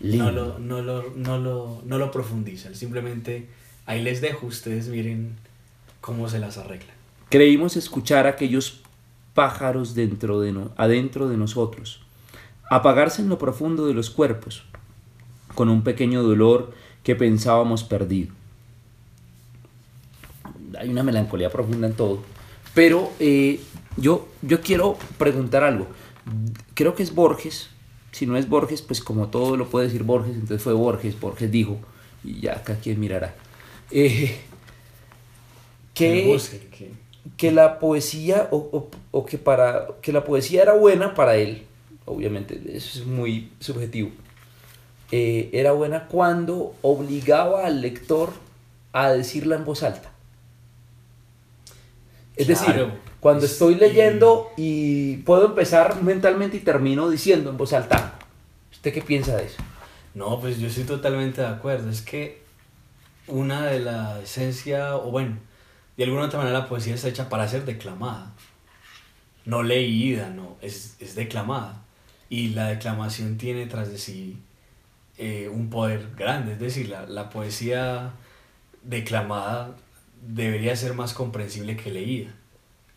No 0.00 0.30
lo, 0.30 0.58
no, 0.58 0.82
lo, 0.82 1.12
no, 1.14 1.38
lo, 1.38 1.82
no 1.84 1.98
lo 1.98 2.10
profundiza, 2.10 2.74
simplemente 2.74 3.48
ahí 3.86 4.02
les 4.02 4.20
dejo, 4.20 4.46
ustedes 4.46 4.88
miren 4.88 5.36
cómo 6.00 6.28
se 6.28 6.38
las 6.38 6.58
arreglan. 6.58 6.94
Creímos 7.30 7.76
escuchar 7.76 8.26
aquellos 8.26 8.82
pájaros 9.34 9.94
dentro 9.94 10.40
de 10.40 10.52
no, 10.52 10.70
adentro 10.76 11.28
de 11.28 11.36
nosotros, 11.36 12.00
apagarse 12.70 13.22
en 13.22 13.28
lo 13.28 13.38
profundo 13.38 13.86
de 13.86 13.94
los 13.94 14.10
cuerpos, 14.10 14.64
con 15.54 15.68
un 15.68 15.82
pequeño 15.82 16.22
dolor 16.22 16.72
que 17.02 17.16
pensábamos 17.16 17.84
perdido. 17.84 18.32
Hay 20.78 20.88
una 20.88 21.02
melancolía 21.02 21.50
profunda 21.50 21.86
en 21.86 21.94
todo. 21.94 22.22
Pero 22.74 23.12
eh, 23.20 23.60
yo, 23.96 24.28
yo 24.42 24.60
quiero 24.60 24.98
preguntar 25.18 25.62
algo. 25.62 25.86
Creo 26.74 26.94
que 26.94 27.04
es 27.04 27.14
Borges. 27.14 27.70
Si 28.10 28.26
no 28.26 28.36
es 28.36 28.48
Borges, 28.48 28.82
pues 28.82 29.00
como 29.00 29.28
todo 29.28 29.56
lo 29.56 29.68
puede 29.68 29.86
decir 29.86 30.02
Borges, 30.02 30.34
entonces 30.34 30.62
fue 30.62 30.72
Borges. 30.72 31.18
Borges 31.18 31.50
dijo, 31.50 31.78
y 32.24 32.40
ya 32.40 32.54
acá 32.54 32.76
quien 32.76 32.98
mirará. 32.98 33.34
Eh, 33.96 34.36
que, 35.94 36.36
que 37.36 37.52
la 37.52 37.78
poesía, 37.78 38.48
o, 38.50 38.56
o, 38.56 38.90
o, 39.12 39.24
que, 39.24 39.38
para, 39.38 39.86
que 40.02 40.12
la 40.12 40.24
poesía 40.24 40.62
era 40.62 40.72
buena 40.74 41.14
para 41.14 41.36
él, 41.36 41.62
obviamente, 42.04 42.60
eso 42.72 42.98
es 42.98 43.06
muy 43.06 43.52
subjetivo 43.60 44.10
eh, 45.16 45.50
era 45.52 45.70
buena 45.70 46.08
cuando 46.08 46.74
obligaba 46.82 47.66
al 47.66 47.80
lector 47.80 48.32
a 48.92 49.12
decirla 49.12 49.54
en 49.54 49.64
voz 49.64 49.84
alta. 49.84 50.10
Es 52.34 52.46
claro. 52.46 52.66
decir, 52.66 53.00
cuando 53.20 53.46
estoy 53.46 53.76
leyendo 53.76 54.50
y 54.56 55.18
puedo 55.18 55.46
empezar 55.46 56.02
mentalmente 56.02 56.56
y 56.56 56.60
termino 56.60 57.08
diciendo 57.08 57.50
en 57.50 57.56
voz 57.56 57.72
alta. 57.72 58.18
¿Usted 58.72 58.92
qué 58.92 59.02
piensa 59.02 59.36
de 59.36 59.44
eso? 59.44 59.62
No, 60.14 60.40
pues 60.40 60.58
yo 60.58 60.66
estoy 60.66 60.82
totalmente 60.82 61.42
de 61.42 61.46
acuerdo. 61.46 61.90
Es 61.90 62.02
que 62.02 62.42
una 63.26 63.66
de 63.66 63.80
la 63.80 64.20
esencia, 64.20 64.96
o 64.96 65.10
bueno, 65.10 65.38
de 65.96 66.04
alguna 66.04 66.24
otra 66.24 66.38
manera 66.38 66.58
la 66.58 66.68
poesía 66.68 66.94
está 66.94 67.08
hecha 67.08 67.28
para 67.28 67.48
ser 67.48 67.64
declamada. 67.64 68.32
No 69.44 69.62
leída, 69.62 70.30
no, 70.30 70.56
es, 70.60 70.96
es 71.00 71.14
declamada. 71.14 71.82
Y 72.28 72.48
la 72.48 72.68
declamación 72.68 73.36
tiene 73.38 73.66
tras 73.66 73.90
de 73.90 73.98
sí 73.98 74.38
eh, 75.18 75.48
un 75.48 75.70
poder 75.70 76.14
grande. 76.16 76.52
Es 76.54 76.60
decir, 76.60 76.88
la, 76.88 77.06
la, 77.06 77.30
poesía 77.30 78.12
declamada 78.82 79.76
debería 80.22 80.74
ser 80.76 80.94
más 80.94 81.14
comprensible 81.14 81.76
que 81.76 81.90
leída, 81.90 82.34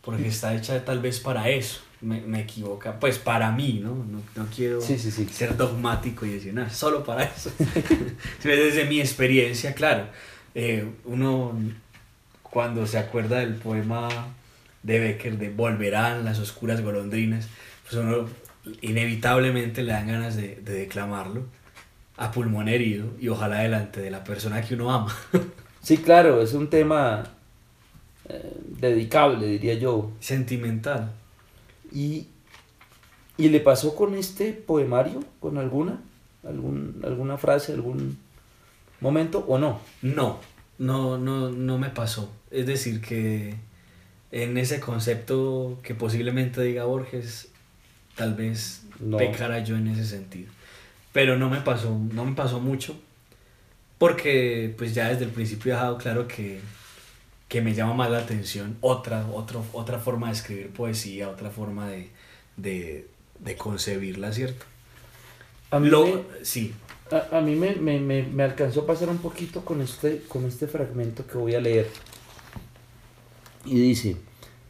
porque 0.01 0.27
está 0.27 0.55
hecha 0.55 0.83
tal 0.85 0.99
vez 0.99 1.19
para 1.19 1.49
eso. 1.49 1.81
Me, 1.99 2.21
me 2.21 2.41
equivoca, 2.41 2.99
pues 2.99 3.17
para 3.17 3.51
mí, 3.51 3.79
¿no? 3.83 3.89
No, 3.89 4.21
no 4.35 4.47
quiero 4.55 4.79
sí, 4.81 4.99
sí, 4.99 5.09
sí. 5.09 5.25
ser 5.31 5.57
dogmático 5.57 6.27
y 6.27 6.29
decir, 6.29 6.53
nada, 6.53 6.69
solo 6.69 7.03
para 7.03 7.23
eso. 7.23 7.51
Desde 8.43 8.85
mi 8.85 8.99
experiencia, 8.99 9.73
claro, 9.73 10.05
eh, 10.53 10.87
uno 11.05 11.57
cuando 12.43 12.85
se 12.85 12.99
acuerda 12.99 13.39
del 13.39 13.55
poema 13.55 14.09
de 14.83 14.99
Becker 14.99 15.37
de 15.37 15.49
Volverán 15.49 16.23
las 16.23 16.39
oscuras 16.39 16.81
golondrinas, 16.81 17.47
pues 17.83 17.95
uno 17.95 18.27
inevitablemente 18.81 19.81
le 19.81 19.93
dan 19.93 20.07
ganas 20.07 20.35
de, 20.35 20.55
de 20.57 20.73
declamarlo 20.73 21.45
a 22.17 22.31
pulmón 22.31 22.67
herido 22.67 23.07
y 23.19 23.29
ojalá 23.29 23.59
delante 23.59 24.01
de 24.01 24.11
la 24.11 24.23
persona 24.23 24.61
que 24.61 24.73
uno 24.73 24.91
ama. 24.91 25.15
sí, 25.81 25.97
claro, 25.97 26.41
es 26.41 26.53
un 26.53 26.69
tema 26.69 27.23
eh, 28.27 28.53
dedicable, 28.79 29.45
diría 29.47 29.75
yo. 29.75 30.11
Sentimental. 30.19 31.11
¿Y, 31.91 32.27
¿Y 33.37 33.49
le 33.49 33.59
pasó 33.59 33.95
con 33.95 34.15
este 34.15 34.53
poemario? 34.53 35.23
¿Con 35.39 35.57
alguna? 35.57 36.01
¿Algún, 36.47 37.01
¿Alguna 37.03 37.37
frase, 37.37 37.73
algún 37.73 38.17
momento 38.99 39.45
o 39.47 39.57
no? 39.57 39.79
No, 40.01 40.39
no, 40.77 41.17
no, 41.17 41.49
no 41.49 41.77
me 41.77 41.89
pasó. 41.89 42.31
Es 42.51 42.65
decir, 42.65 43.01
que 43.01 43.55
en 44.31 44.57
ese 44.57 44.79
concepto 44.79 45.79
que 45.83 45.95
posiblemente 45.95 46.61
diga 46.61 46.85
Borges, 46.85 47.49
tal 48.15 48.35
vez 48.35 48.85
no. 48.99 49.17
pecara 49.17 49.59
yo 49.59 49.75
en 49.75 49.87
ese 49.87 50.05
sentido 50.05 50.51
pero 51.17 51.35
no 51.35 51.49
me 51.49 51.61
pasó, 51.61 51.99
no 52.13 52.25
me 52.25 52.35
pasó 52.35 52.59
mucho, 52.59 52.95
porque 53.97 54.71
pues 54.77 54.93
ya 54.93 55.09
desde 55.09 55.25
el 55.25 55.31
principio 55.31 55.71
he 55.71 55.75
dejado 55.75 55.97
claro 55.97 56.27
que, 56.27 56.59
que 57.47 57.61
me 57.61 57.73
llama 57.73 57.93
más 57.93 58.11
la 58.11 58.19
atención 58.19 58.77
otra, 58.81 59.27
otro, 59.33 59.63
otra 59.73 59.99
forma 59.99 60.27
de 60.27 60.33
escribir 60.33 60.69
poesía, 60.69 61.29
otra 61.29 61.49
forma 61.49 61.87
de, 61.87 62.09
de, 62.57 63.07
de 63.39 63.55
concebirla, 63.55 64.31
¿cierto? 64.33 64.65
A 65.71 65.79
mí, 65.79 65.89
Lo, 65.89 66.05
me, 66.05 66.23
sí. 66.43 66.73
A, 67.11 67.37
a 67.37 67.41
mí 67.41 67.55
me, 67.55 67.75
me, 67.75 67.99
me, 67.99 68.23
me, 68.23 68.43
alcanzó 68.43 68.81
a 68.81 68.85
pasar 68.85 69.09
un 69.09 69.19
poquito 69.19 69.63
con 69.63 69.81
este, 69.81 70.23
con 70.27 70.45
este 70.45 70.67
fragmento 70.67 71.25
que 71.25 71.37
voy 71.37 71.55
a 71.55 71.61
leer. 71.61 71.87
Y 73.65 73.75
dice, 73.79 74.17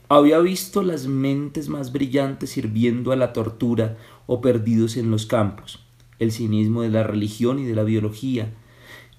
había 0.10 0.40
visto 0.40 0.84
las 0.84 1.08
mentes 1.08 1.70
más 1.70 1.92
brillantes 1.92 2.52
sirviendo 2.52 3.12
a 3.12 3.16
la 3.16 3.34
tortura 3.34 3.98
o 4.26 4.42
perdidos 4.42 4.98
en 4.98 5.12
los 5.12 5.26
campos 5.26 5.88
el 6.20 6.32
cinismo 6.32 6.82
de 6.82 6.90
la 6.90 7.04
religión 7.04 7.60
y 7.60 7.66
de 7.66 7.76
la 7.76 7.84
biología, 7.84 8.54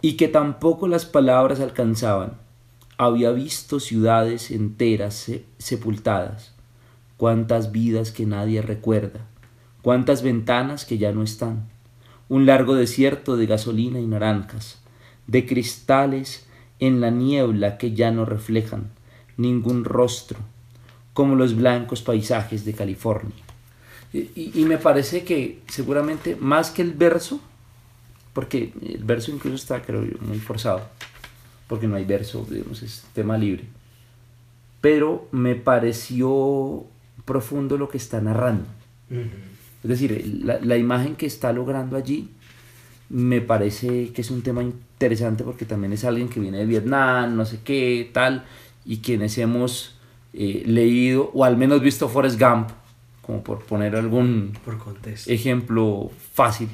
y 0.00 0.16
que 0.16 0.28
tampoco 0.28 0.88
las 0.88 1.06
palabras 1.06 1.60
alcanzaban. 1.60 2.38
Había 2.98 3.30
visto 3.30 3.78
ciudades 3.78 4.50
enteras 4.50 5.14
se 5.14 5.44
sepultadas, 5.58 6.52
cuántas 7.16 7.72
vidas 7.72 8.10
que 8.10 8.26
nadie 8.26 8.60
recuerda, 8.60 9.26
cuántas 9.82 10.22
ventanas 10.22 10.84
que 10.84 10.98
ya 10.98 11.12
no 11.12 11.22
están, 11.22 11.68
un 12.28 12.44
largo 12.44 12.74
desierto 12.74 13.36
de 13.36 13.46
gasolina 13.46 14.00
y 14.00 14.06
naranjas, 14.06 14.80
de 15.28 15.46
cristales 15.46 16.46
en 16.80 17.00
la 17.00 17.10
niebla 17.10 17.78
que 17.78 17.94
ya 17.94 18.10
no 18.10 18.24
reflejan 18.24 18.90
ningún 19.36 19.84
rostro, 19.84 20.38
como 21.14 21.36
los 21.36 21.56
blancos 21.56 22.02
paisajes 22.02 22.64
de 22.64 22.74
California. 22.74 23.34
Y, 24.12 24.52
y, 24.54 24.64
me 24.64 24.78
parece 24.78 25.22
que 25.22 25.60
seguramente 25.68 26.34
más 26.36 26.70
que 26.70 26.82
el 26.82 26.92
verso, 26.92 27.40
porque 28.32 28.72
el 28.82 29.04
verso 29.04 29.30
incluso 29.30 29.56
está, 29.56 29.82
creo 29.82 30.04
yo, 30.04 30.16
muy 30.20 30.38
forzado, 30.38 30.88
porque 31.68 31.86
no 31.86 31.96
hay 31.96 32.04
verso, 32.04 32.46
digamos, 32.50 32.82
es 32.82 33.04
tema 33.14 33.38
libre. 33.38 33.64
Pero 34.80 35.28
me 35.32 35.54
pareció 35.54 36.84
profundo 37.24 37.76
lo 37.76 37.88
que 37.88 37.98
está 37.98 38.20
narrando. 38.20 38.64
Uh 39.10 39.14
-huh. 39.14 39.30
Es 39.84 39.88
decir, 39.90 40.40
la, 40.44 40.58
la, 40.60 40.76
imagen 40.76 41.14
que 41.14 41.26
está 41.26 41.52
logrando 41.52 41.96
allí 41.96 42.30
me 43.10 43.40
parece 43.40 44.10
que 44.12 44.20
es 44.20 44.30
un 44.30 44.42
tema 44.42 44.62
interesante 44.62 45.44
porque 45.44 45.64
también 45.64 45.92
es 45.92 46.04
alguien 46.04 46.28
que 46.28 46.40
viene 46.40 46.58
de 46.58 46.66
Vietnam, 46.66 47.36
no 47.36 47.44
sé 47.44 47.60
qué, 47.64 48.10
tal, 48.12 48.44
y 48.84 48.98
quienes 48.98 49.38
hemos 49.38 49.96
eh, 50.32 50.62
leído 50.66 51.30
o 51.32 51.44
al 51.44 51.56
menos 51.56 51.80
visto 51.80 52.08
Forrest 52.08 52.40
Gump, 52.40 52.70
como 53.22 53.42
por 53.42 53.64
poner 53.64 53.96
algún 53.96 54.52
Por 54.64 54.78
contexto. 54.78 55.30
ejemplo 55.30 56.10
fácil, 56.32 56.68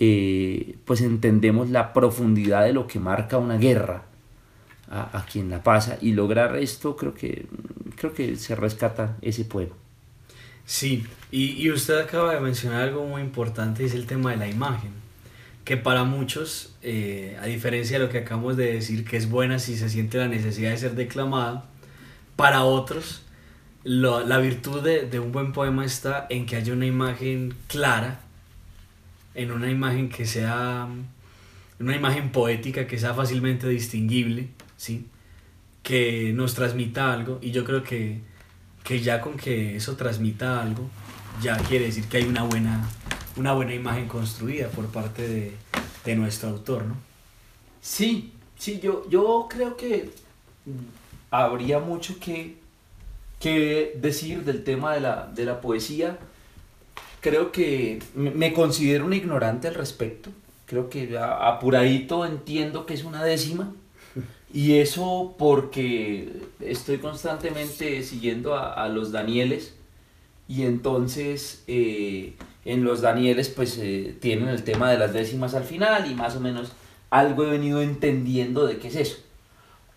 eh, 0.00 0.76
pues 0.86 1.02
entendemos 1.02 1.70
la 1.70 1.92
profundidad 1.92 2.64
de 2.64 2.72
lo 2.72 2.86
que 2.88 2.98
marca 2.98 3.36
una 3.38 3.58
guerra 3.58 4.04
a, 4.90 5.24
quien 5.30 5.50
la 5.50 5.62
pasa 5.62 5.98
y 6.00 6.12
lograr 6.14 6.56
esto 6.56 6.96
creo 6.96 7.14
que, 7.14 7.46
creo 7.96 8.12
que 8.12 8.34
se 8.34 8.56
rescata 8.56 9.16
ese 9.22 9.44
poema. 9.44 9.74
Sí, 10.64 11.04
y, 11.30 11.52
y 11.62 11.70
usted 11.70 11.98
acaba 11.98 12.34
de 12.34 12.40
mencionar 12.40 12.82
algo 12.82 13.04
muy 13.04 13.22
importante, 13.22 13.84
es 13.84 13.94
el 13.94 14.06
tema 14.06 14.30
de 14.32 14.36
la 14.38 14.48
imagen, 14.48 14.90
que 15.64 15.76
para 15.76 16.02
muchos, 16.02 16.74
eh, 16.82 17.36
a 17.40 17.46
diferencia 17.46 17.98
de 17.98 18.04
lo 18.04 18.10
que 18.10 18.18
acabamos 18.18 18.56
de 18.56 18.72
decir, 18.72 19.04
que 19.04 19.16
es 19.16 19.30
buena 19.30 19.58
si 19.60 19.76
se 19.76 19.88
siente 19.88 20.18
la 20.18 20.26
necesidad 20.26 20.70
de 20.70 20.78
ser 20.78 20.94
declamada, 20.96 21.66
para 22.34 22.64
otros 22.64 23.22
lo- 23.84 24.24
la 24.26 24.38
virtud 24.38 24.80
de 24.82 25.20
un 25.20 25.30
buen 25.30 25.52
poema 25.52 25.84
está 25.84 26.26
en 26.30 26.46
que 26.46 26.56
haya 26.56 26.72
una 26.72 26.86
imagen 26.86 27.54
clara, 27.68 28.20
en 29.42 29.52
una 29.52 29.70
imagen 29.70 30.08
que 30.08 30.26
sea, 30.26 30.88
una 31.78 31.96
imagen 31.96 32.30
poética 32.32 32.86
que 32.86 32.98
sea 32.98 33.14
fácilmente 33.14 33.68
distinguible, 33.68 34.48
¿sí? 34.76 35.06
que 35.82 36.32
nos 36.34 36.54
transmita 36.54 37.12
algo, 37.12 37.38
y 37.42 37.50
yo 37.52 37.64
creo 37.64 37.82
que 37.82 38.20
que 38.84 39.00
ya 39.00 39.20
con 39.20 39.36
que 39.36 39.76
eso 39.76 39.96
transmita 39.96 40.60
algo, 40.60 40.88
ya 41.42 41.56
quiere 41.56 41.86
decir 41.86 42.04
que 42.06 42.18
hay 42.18 42.24
una 42.24 42.42
buena, 42.42 42.88
una 43.36 43.52
buena 43.52 43.74
imagen 43.74 44.08
construida 44.08 44.68
por 44.68 44.86
parte 44.86 45.26
de, 45.28 45.52
de 46.04 46.16
nuestro 46.16 46.48
autor, 46.48 46.84
¿no? 46.84 46.96
Sí, 47.80 48.32
sí, 48.58 48.80
yo, 48.80 49.08
yo 49.08 49.46
creo 49.48 49.76
que 49.76 50.10
habría 51.30 51.78
mucho 51.78 52.18
que, 52.18 52.58
que 53.38 53.98
decir 54.00 54.44
del 54.44 54.64
tema 54.64 54.94
de 54.94 55.00
la, 55.00 55.26
de 55.26 55.44
la 55.44 55.60
poesía. 55.60 56.18
Creo 57.20 57.52
que 57.52 58.02
me, 58.14 58.52
considero 58.52 59.04
un 59.04 59.12
ignorante 59.12 59.68
al 59.68 59.74
respecto. 59.74 60.30
Creo 60.66 60.88
que 60.88 61.18
apuradito 61.18 62.24
entiendo 62.24 62.86
que 62.86 62.94
es 62.94 63.04
una 63.04 63.24
décima. 63.24 63.72
Y 64.52 64.78
eso 64.78 65.36
porque 65.38 66.42
estoy 66.60 66.98
constantemente 66.98 68.02
siguiendo 68.02 68.54
a, 68.54 68.72
a 68.72 68.88
los 68.88 69.12
Danieles. 69.12 69.74
Y 70.48 70.62
entonces 70.62 71.62
eh, 71.68 72.34
en 72.64 72.84
los 72.84 73.02
Danieles 73.02 73.48
pues 73.48 73.78
eh, 73.78 74.16
tienen 74.20 74.48
el 74.48 74.64
tema 74.64 74.90
de 74.90 74.98
las 74.98 75.12
décimas 75.12 75.54
al 75.54 75.64
final 75.64 76.10
y 76.10 76.14
más 76.14 76.34
o 76.36 76.40
menos 76.40 76.72
algo 77.10 77.44
he 77.44 77.50
venido 77.50 77.82
entendiendo 77.82 78.66
de 78.66 78.78
qué 78.78 78.88
es 78.88 78.96
eso. 78.96 79.16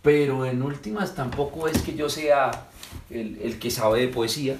Pero 0.02 0.46
en 0.46 0.62
últimas 0.62 1.16
tampoco 1.16 1.68
es 1.68 1.82
que 1.82 1.96
yo 1.96 2.10
sea 2.10 2.68
el, 3.10 3.40
el 3.42 3.58
que 3.58 3.72
sabe 3.72 4.02
de 4.02 4.08
poesía. 4.10 4.58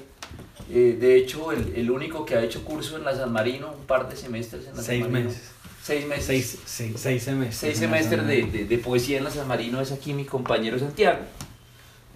Eh, 0.70 0.96
de 0.98 1.16
hecho, 1.16 1.52
el, 1.52 1.74
el 1.76 1.90
único 1.90 2.24
que 2.24 2.36
ha 2.36 2.42
hecho 2.42 2.64
curso 2.64 2.96
en 2.96 3.04
la 3.04 3.14
San 3.14 3.32
Marino, 3.32 3.72
un 3.78 3.84
par 3.86 4.08
de 4.08 4.16
semestres 4.16 4.66
en 4.66 4.76
la 4.76 4.82
Seis 4.82 5.02
San 5.02 5.12
Marino. 5.12 5.30
meses. 5.30 5.50
Seis 5.82 6.06
meses. 6.06 6.24
Seis, 6.26 6.58
seis, 6.64 6.92
seis 6.96 7.22
semestres. 7.22 7.56
Seis 7.58 7.78
semestres 7.78 8.26
de, 8.26 8.42
de- 8.44 8.64
de 8.64 8.78
poesía 8.78 9.18
en 9.18 9.24
la 9.24 9.30
San 9.30 9.46
Marino 9.46 9.80
es 9.80 9.92
aquí 9.92 10.14
mi 10.14 10.24
compañero 10.24 10.78
Santiago. 10.78 11.18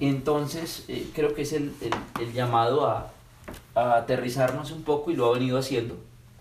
Entonces, 0.01 0.85
eh, 0.89 1.09
creo 1.15 1.35
que 1.35 1.43
es 1.43 1.53
el, 1.53 1.73
el- 1.81 2.23
el 2.23 2.33
llamado 2.33 2.87
a, 2.87 3.13
a 3.75 3.97
aterrizarnos 3.97 4.71
un 4.71 4.83
poco 4.83 5.11
y 5.11 5.17
lo 5.17 5.27
ha 5.27 5.35
venido 5.35 5.59
haciendo, 5.59 5.99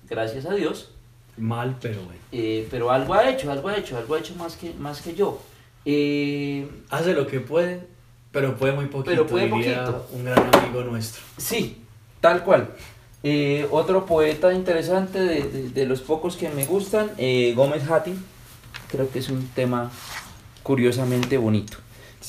gracias 0.10 0.46
a 0.46 0.54
Dios. 0.54 0.92
Mal, 1.38 1.76
pero 1.82 1.96
bueno. 2.04 2.20
Eh, 2.32 2.68
pero 2.72 2.92
algo 2.92 3.14
ha 3.14 3.30
hecho, 3.30 3.52
algo 3.52 3.70
ha 3.70 3.78
hecho, 3.78 3.98
algo 3.98 4.16
ha 4.16 4.20
hecho 4.20 4.36
más 4.36 4.56
que, 4.56 4.74
más 4.76 5.02
que 5.02 5.14
yo. 5.16 5.42
Eh, 5.86 6.68
Hace 6.90 7.14
lo 7.14 7.28
que 7.28 7.40
puede, 7.40 7.82
pero 8.32 8.56
puede 8.58 8.74
muy 8.74 8.86
poquito. 8.86 9.12
Pero 9.12 9.28
puede 9.28 9.48
poquito. 9.48 10.08
Un 10.14 10.26
gran 10.26 10.54
amigo 10.56 10.84
nuestro. 10.84 11.22
sí, 11.38 11.82
tal 12.21 12.43
cual. 12.43 12.69
Eh, 13.24 13.67
otro 13.71 14.05
poeta 14.05 14.53
interesante 14.53 15.19
de, 15.19 15.43
de- 15.43 15.69
de 15.69 15.86
los 15.86 16.01
pocos 16.01 16.38
que 16.38 16.50
me 16.50 16.65
gustan, 16.65 17.09
eh, 17.17 17.53
Gómez 17.55 17.89
Hattin. 17.89 18.23
Creo 18.89 19.10
que 19.10 19.19
es 19.19 19.30
un 19.30 19.47
tema 19.49 19.91
curiosamente 20.63 21.38
bonito. 21.38 21.77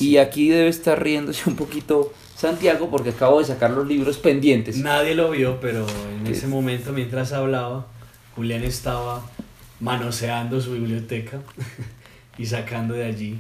Y 0.01 0.17
aquí 0.19 0.49
debe 0.49 0.69
estar 0.69 1.03
riéndose 1.03 1.49
un 1.49 1.57
poquito 1.57 2.13
Santiago 2.37 2.89
porque 2.91 3.11
acabo 3.11 3.39
de 3.41 3.45
sacar 3.45 3.71
los 3.73 3.87
libros 3.87 4.19
pendientes. 4.19 4.77
Nadie 4.79 5.15
lo 5.15 5.31
vio, 5.31 5.61
pero 5.61 5.87
en 6.17 6.25
¿Qué? 6.25 6.33
ese 6.33 6.47
momento, 6.47 6.93
mientras 6.93 7.33
hablaba, 7.33 7.87
Julián 8.37 8.63
estaba 8.63 9.25
manoseando 9.81 10.61
su 10.61 10.73
biblioteca 10.73 11.41
y 12.37 12.47
sacando 12.47 12.95
de 12.95 13.05
allí 13.05 13.39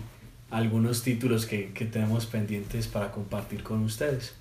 algunos 0.50 1.02
títulos 1.02 1.46
que, 1.46 1.70
que 1.72 1.84
tenemos 1.84 2.26
pendientes 2.26 2.86
para 2.88 3.10
compartir 3.12 3.62
con 3.62 3.82
ustedes. 3.84 4.34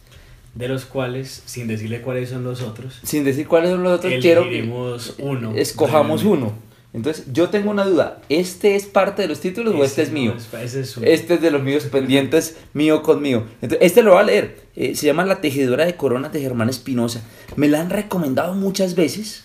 De 0.57 0.67
los 0.67 0.85
cuales, 0.85 1.43
sin 1.45 1.67
decirle 1.67 2.01
cuáles 2.01 2.29
son 2.29 2.43
los 2.43 2.61
otros, 2.61 2.99
Sin 3.03 3.23
decir 3.23 3.47
cuáles 3.47 3.69
son 3.71 3.83
los 3.83 3.99
otros, 3.99 4.11
quiero 4.19 4.41
que 4.43 4.47
elegiremos 4.49 5.15
uno. 5.19 5.53
escojamos 5.55 6.23
uno. 6.23 6.51
Entonces, 6.93 7.25
yo 7.31 7.49
tengo 7.49 7.69
una 7.69 7.85
duda. 7.85 8.21
¿Este 8.27 8.75
es 8.75 8.87
parte 8.87 9.21
de 9.21 9.27
los 9.27 9.39
títulos 9.39 9.75
o 9.75 9.83
este 9.83 10.01
es 10.01 10.07
no 10.09 10.13
mío? 10.15 10.33
es 10.35 10.97
uno. 10.97 11.05
Este 11.05 11.35
es 11.35 11.41
de 11.41 11.51
los 11.51 11.61
míos 11.61 11.83
pendientes, 11.91 12.57
mío 12.73 13.03
conmigo. 13.03 13.43
Entonces, 13.61 13.85
este 13.85 14.01
lo 14.01 14.13
voy 14.13 14.21
a 14.21 14.23
leer. 14.23 14.61
Eh, 14.75 14.95
se 14.95 15.05
llama 15.05 15.25
La 15.25 15.41
tejedora 15.41 15.85
de 15.85 15.95
coronas 15.95 16.33
de 16.33 16.41
Germán 16.41 16.69
Espinosa. 16.69 17.21
Me 17.55 17.67
la 17.67 17.81
han 17.81 17.91
recomendado 17.91 18.55
muchas 18.55 18.95
veces. 18.95 19.43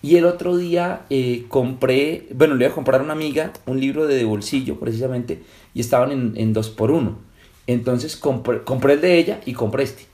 Y 0.00 0.14
el 0.16 0.26
otro 0.26 0.56
día 0.56 1.02
eh, 1.10 1.44
compré, 1.48 2.28
bueno, 2.34 2.54
le 2.54 2.66
iba 2.66 2.72
a 2.72 2.74
comprar 2.74 3.00
a 3.00 3.04
una 3.04 3.14
amiga 3.14 3.52
un 3.66 3.80
libro 3.80 4.06
de, 4.06 4.14
de 4.14 4.24
bolsillo, 4.24 4.78
precisamente, 4.78 5.42
y 5.74 5.80
estaban 5.80 6.12
en, 6.12 6.34
en 6.36 6.52
dos 6.52 6.70
por 6.70 6.92
uno. 6.92 7.18
Entonces 7.66 8.16
compré, 8.16 8.62
compré 8.62 8.92
el 8.94 9.00
de 9.00 9.18
ella 9.18 9.40
y 9.44 9.54
compré 9.54 9.82
este. 9.84 10.09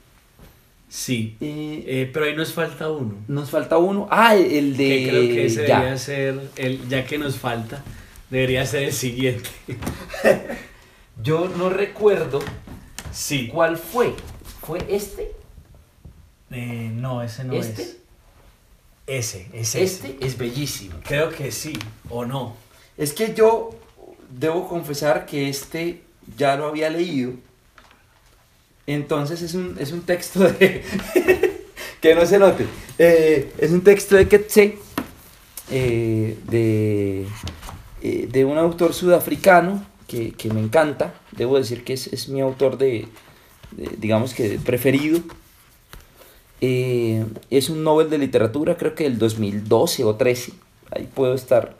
Sí, 0.89 1.35
Eh, 1.41 1.83
eh, 1.85 2.09
pero 2.13 2.25
ahí 2.25 2.35
nos 2.35 2.53
falta 2.53 2.89
uno. 2.89 3.15
nos 3.27 3.49
falta 3.49 3.77
uno. 3.77 4.07
Ah, 4.09 4.35
el, 4.35 4.45
el 4.51 4.77
de. 4.77 4.87
que 4.87 5.07
creo 5.09 5.21
que 5.23 5.45
ese 5.45 5.67
ya. 5.67 5.75
debería 5.79 5.97
ser, 5.97 6.49
el, 6.55 6.87
ya 6.87 7.05
que 7.05 7.17
nos 7.17 7.35
falta, 7.37 7.83
debería 8.29 8.65
ser 8.65 8.83
el 8.83 8.93
siguiente. 8.93 9.49
Yo 11.21 11.49
no 11.49 11.69
recuerdo 11.69 12.39
Sí. 13.11 13.47
cuál 13.47 13.77
fue. 13.77 14.13
¿Fue 14.65 14.79
este? 14.89 15.31
Eh, 16.51 16.91
no, 16.93 17.21
ese 17.23 17.43
no 17.43 17.53
¿Este? 17.53 17.81
es. 17.81 17.97
Ese, 19.07 19.47
es 19.53 19.75
ese. 19.75 19.83
Este 19.83 20.17
es 20.25 20.37
bellísimo. 20.37 20.95
Creo 21.03 21.29
que 21.29 21.51
sí, 21.51 21.73
o 22.09 22.25
no. 22.25 22.55
Es 22.97 23.13
que 23.13 23.33
yo 23.33 23.71
debo 24.29 24.67
confesar 24.67 25.25
que 25.25 25.49
este 25.49 26.01
ya 26.37 26.55
lo 26.57 26.67
había 26.67 26.89
leído. 26.89 27.33
Entonces 28.87 29.41
es 29.41 29.53
un, 29.53 29.75
es 29.79 29.91
un 29.91 30.01
texto 30.01 30.39
de... 30.39 30.83
que 32.01 32.15
no 32.15 32.25
se 32.25 32.39
note. 32.39 32.65
Eh, 32.97 33.51
es 33.57 33.71
un 33.71 33.81
texto 33.81 34.15
de 34.15 34.27
Ketse, 34.27 34.77
eh, 35.69 36.37
de, 36.49 37.27
eh, 38.01 38.27
de 38.31 38.45
un 38.45 38.57
autor 38.57 38.93
sudafricano 38.93 39.85
que, 40.07 40.31
que 40.31 40.49
me 40.49 40.61
encanta. 40.61 41.13
Debo 41.33 41.57
decir 41.57 41.83
que 41.83 41.93
es, 41.93 42.07
es 42.07 42.29
mi 42.29 42.41
autor 42.41 42.77
de, 42.77 43.07
de, 43.71 43.89
digamos 43.97 44.33
que 44.33 44.59
preferido. 44.59 45.19
Es 46.59 47.69
un 47.69 47.83
Nobel 47.83 48.09
de 48.09 48.17
literatura, 48.17 48.77
creo 48.77 48.95
que 48.95 49.03
del 49.03 49.19
2012 49.19 50.03
o 50.05 50.15
13. 50.15 50.53
Ahí 50.91 51.07
puedo 51.13 51.35
estar, 51.35 51.76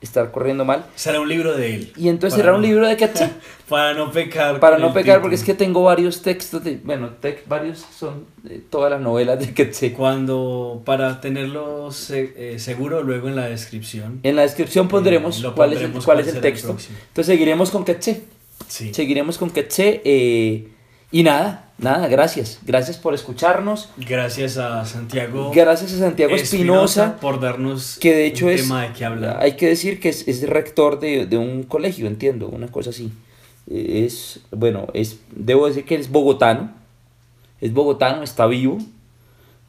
estar 0.00 0.30
corriendo 0.30 0.64
mal. 0.64 0.86
Será 0.94 1.20
un 1.20 1.28
libro 1.28 1.56
de 1.56 1.74
él. 1.74 1.92
Y 1.96 2.08
entonces 2.08 2.38
era 2.40 2.54
un 2.54 2.62
libro 2.62 2.86
de 2.88 2.96
Ketse. 2.96 3.30
Para 3.68 3.94
no 3.94 4.10
pecar. 4.10 4.58
Para 4.58 4.78
no 4.78 4.92
pecar, 4.92 5.20
porque 5.20 5.36
es 5.36 5.44
que 5.44 5.54
tengo 5.54 5.82
varios 5.84 6.22
textos 6.22 6.64
de. 6.64 6.80
Bueno, 6.82 7.10
te- 7.20 7.42
varios 7.46 7.84
son 7.96 8.24
eh, 8.48 8.60
todas 8.68 8.90
las 8.90 9.00
novelas 9.00 9.38
de 9.38 9.52
Ketse. 9.54 9.92
Cuando, 9.92 10.82
para 10.84 11.20
tenerlo 11.20 11.92
se- 11.92 12.32
eh, 12.36 12.58
seguro, 12.58 13.02
luego 13.02 13.28
en 13.28 13.36
la 13.36 13.46
descripción. 13.48 14.18
En 14.24 14.34
la 14.36 14.42
descripción 14.42 14.88
pondremos 14.88 15.38
Eh, 15.38 15.42
lo 15.42 15.54
cuál, 15.54 15.70
es 15.72 15.76
el, 15.78 15.82
pondremos 15.84 16.04
cuál 16.04 16.16
cuál 16.16 16.20
es 16.20 16.26
el 16.28 16.34
será 16.34 16.46
el 16.48 16.52
texto. 16.52 16.70
Entonces 17.08 17.26
seguiremos 17.26 17.70
con 17.70 17.84
Ketse. 17.84 18.22
Sí. 18.66 18.92
Seguiremos 18.92 19.38
con 19.38 19.50
eh, 20.04 20.68
y 21.12 21.22
nada, 21.22 21.69
nada, 21.80 22.08
gracias. 22.08 22.58
Gracias 22.64 22.96
por 22.96 23.14
escucharnos. 23.14 23.88
Gracias 23.96 24.56
a 24.56 24.84
Santiago 24.84 25.50
Gracias 25.54 25.92
a 25.94 25.98
Santiago 25.98 26.34
Espinosa. 26.34 27.16
por 27.20 27.40
darnos 27.40 27.98
que 27.98 28.14
de 28.14 28.26
hecho 28.26 28.46
un 28.46 28.52
es, 28.52 28.62
tema 28.62 28.82
de 28.82 28.92
qué 28.92 29.04
hablar. 29.04 29.38
hay 29.40 29.56
que 29.56 29.68
decir 29.68 30.00
que 30.00 30.08
es, 30.08 30.26
es 30.28 30.48
rector 30.48 31.00
de, 31.00 31.26
de 31.26 31.38
un 31.38 31.64
colegio, 31.64 32.06
entiendo, 32.06 32.48
una 32.48 32.68
cosa 32.68 32.90
así. 32.90 33.12
Es, 33.68 34.40
bueno, 34.50 34.88
es, 34.94 35.20
debo 35.30 35.66
decir 35.66 35.84
que 35.84 35.94
es 35.94 36.10
bogotano, 36.10 36.72
es 37.60 37.72
bogotano, 37.72 38.22
está 38.22 38.46
vivo, 38.46 38.78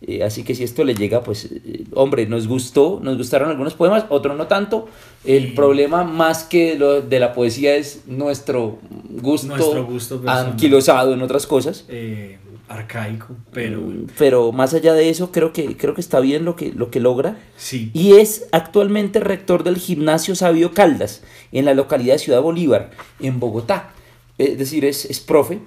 eh, 0.02 0.24
así 0.24 0.44
que 0.44 0.56
si 0.56 0.64
esto 0.64 0.84
le 0.84 0.96
llega, 0.96 1.24
pues, 1.24 1.46
eh, 1.52 1.84
hombre, 1.94 2.26
nos 2.26 2.48
gustó, 2.48 3.00
nos 3.04 3.18
gustaron 3.18 3.50
algunos 3.50 3.74
poemas, 3.76 4.06
otros 4.10 4.36
no 4.38 4.48
tanto. 4.48 4.88
El 5.24 5.50
Y- 5.50 5.52
problema 5.52 6.04
más 6.04 6.44
que 6.44 6.76
lo 6.76 7.02
de 7.02 7.20
la 7.20 7.34
poesía 7.34 7.76
es 7.76 8.02
nuestro 8.08 8.80
gusto, 9.10 9.48
Nuestro 9.56 9.86
gusto 9.86 10.22
anquilosado 10.26 11.14
en 11.14 11.22
otras 11.22 11.46
cosas. 11.46 11.86
Eh, 11.90 12.38
arcaico, 12.68 13.36
pero 13.52 13.82
bueno. 13.82 14.04
Pero 14.18 14.52
más 14.54 14.74
allá 14.74 14.94
de 14.94 15.10
eso, 15.10 15.32
creo 15.32 15.52
que, 15.52 15.76
creo 15.76 15.94
que 15.94 16.00
está 16.02 16.20
bien 16.22 16.46
lo 16.46 16.56
que, 16.56 16.72
lo 16.72 16.90
que 16.90 17.00
logra. 17.02 17.38
Sí. 17.58 17.92
Y 17.94 18.14
es 18.14 18.48
actualmente 18.54 19.20
rector 19.20 19.64
del 19.64 19.78
Gimnasio 19.78 20.36
Sabio 20.36 20.72
Caldas, 20.74 21.22
en 21.52 21.66
la 21.66 21.74
localidad 21.74 22.14
de 22.14 22.20
Ciudad 22.20 22.42
Bolívar, 22.42 22.92
en 23.20 23.40
Bogotá. 23.42 23.92
Es 24.38 24.58
decir, 24.58 24.86
es, 24.86 25.04
es 25.06 25.20
profe, 25.20 25.60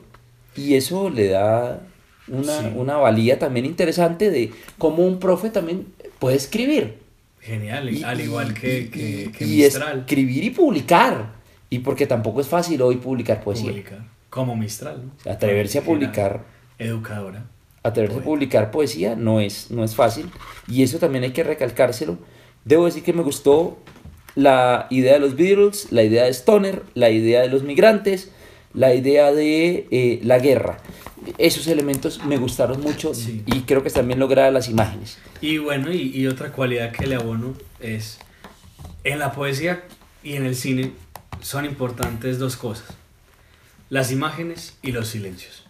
y 0.56 0.74
eso 0.74 1.10
le 1.10 1.28
da 1.28 1.82
una, 2.28 2.60
Sí. 2.60 2.66
una 2.74 2.96
valía 2.96 3.38
también 3.38 3.66
interesante 3.66 4.30
de 4.30 4.50
cómo 4.78 5.04
un 5.06 5.18
profe 5.18 5.50
también 5.50 5.86
puede 6.18 6.36
escribir. 6.36 6.98
Genial, 7.40 7.92
Y- 7.92 8.02
al 8.02 8.20
igual 8.20 8.54
que, 8.54 8.88
que, 8.90 9.30
que 9.36 9.44
y 9.44 9.58
Mistral. 9.62 10.00
escribir 10.00 10.44
y 10.44 10.50
publicar. 10.50 11.32
Y 11.70 11.80
porque 11.80 12.06
tampoco 12.06 12.40
es 12.40 12.46
fácil 12.46 12.80
hoy 12.82 12.96
publicar 12.96 13.42
poesía. 13.42 13.70
publicar. 13.70 13.98
Como 14.30 14.56
Mistral. 14.56 15.02
¿no? 15.24 15.30
Atreverse 15.30 15.78
a 15.78 15.82
publicar 15.82 16.44
Educadora. 16.78 17.44
atreverse 17.82 18.18
a 18.18 18.22
publicar 18.24 18.70
poesía 18.70 19.14
no 19.16 19.40
es, 19.40 19.70
no 19.70 19.84
es 19.84 19.94
fácil 19.94 20.30
y 20.68 20.82
eso 20.82 20.98
también 20.98 21.24
hay 21.24 21.32
que 21.32 21.44
recalcárselo. 21.44 22.18
Debo 22.64 22.86
decir 22.86 23.02
que 23.02 23.12
me 23.12 23.22
gustó 23.22 23.78
la 24.34 24.86
idea 24.90 25.12
de 25.14 25.20
los 25.20 25.36
Beatles, 25.36 25.92
la 25.92 26.02
idea 26.02 26.24
de 26.24 26.30
Stoner, 26.32 26.82
la 26.94 27.10
idea 27.10 27.42
de 27.42 27.48
los 27.48 27.62
migrantes, 27.62 28.30
la 28.72 28.94
idea 28.94 29.32
de 29.32 29.86
eh, 29.90 30.20
la 30.24 30.38
guerra. 30.38 30.78
Esos 31.38 31.66
elementos 31.68 32.24
me 32.24 32.36
gustaron 32.36 32.80
mucho 32.80 33.14
Sí. 33.14 33.42
y 33.46 33.62
creo 33.62 33.82
que 33.82 33.88
están 33.88 34.06
bien 34.06 34.18
logradas 34.18 34.52
las 34.52 34.68
imágenes. 34.68 35.18
Y 35.40 35.58
bueno, 35.58 35.92
y, 35.92 36.10
y 36.16 36.26
otra 36.26 36.52
cualidad 36.52 36.92
que 36.92 37.06
le 37.06 37.14
abono 37.16 37.54
es, 37.80 38.18
en 39.04 39.18
la 39.18 39.32
poesía 39.32 39.84
y 40.22 40.34
en 40.34 40.44
el 40.44 40.56
cine 40.56 40.92
son 41.40 41.64
importantes 41.64 42.38
dos 42.38 42.56
cosas, 42.56 42.88
las 43.90 44.10
imágenes 44.10 44.74
y 44.82 44.92
los 44.92 45.08
silencios. 45.08 45.64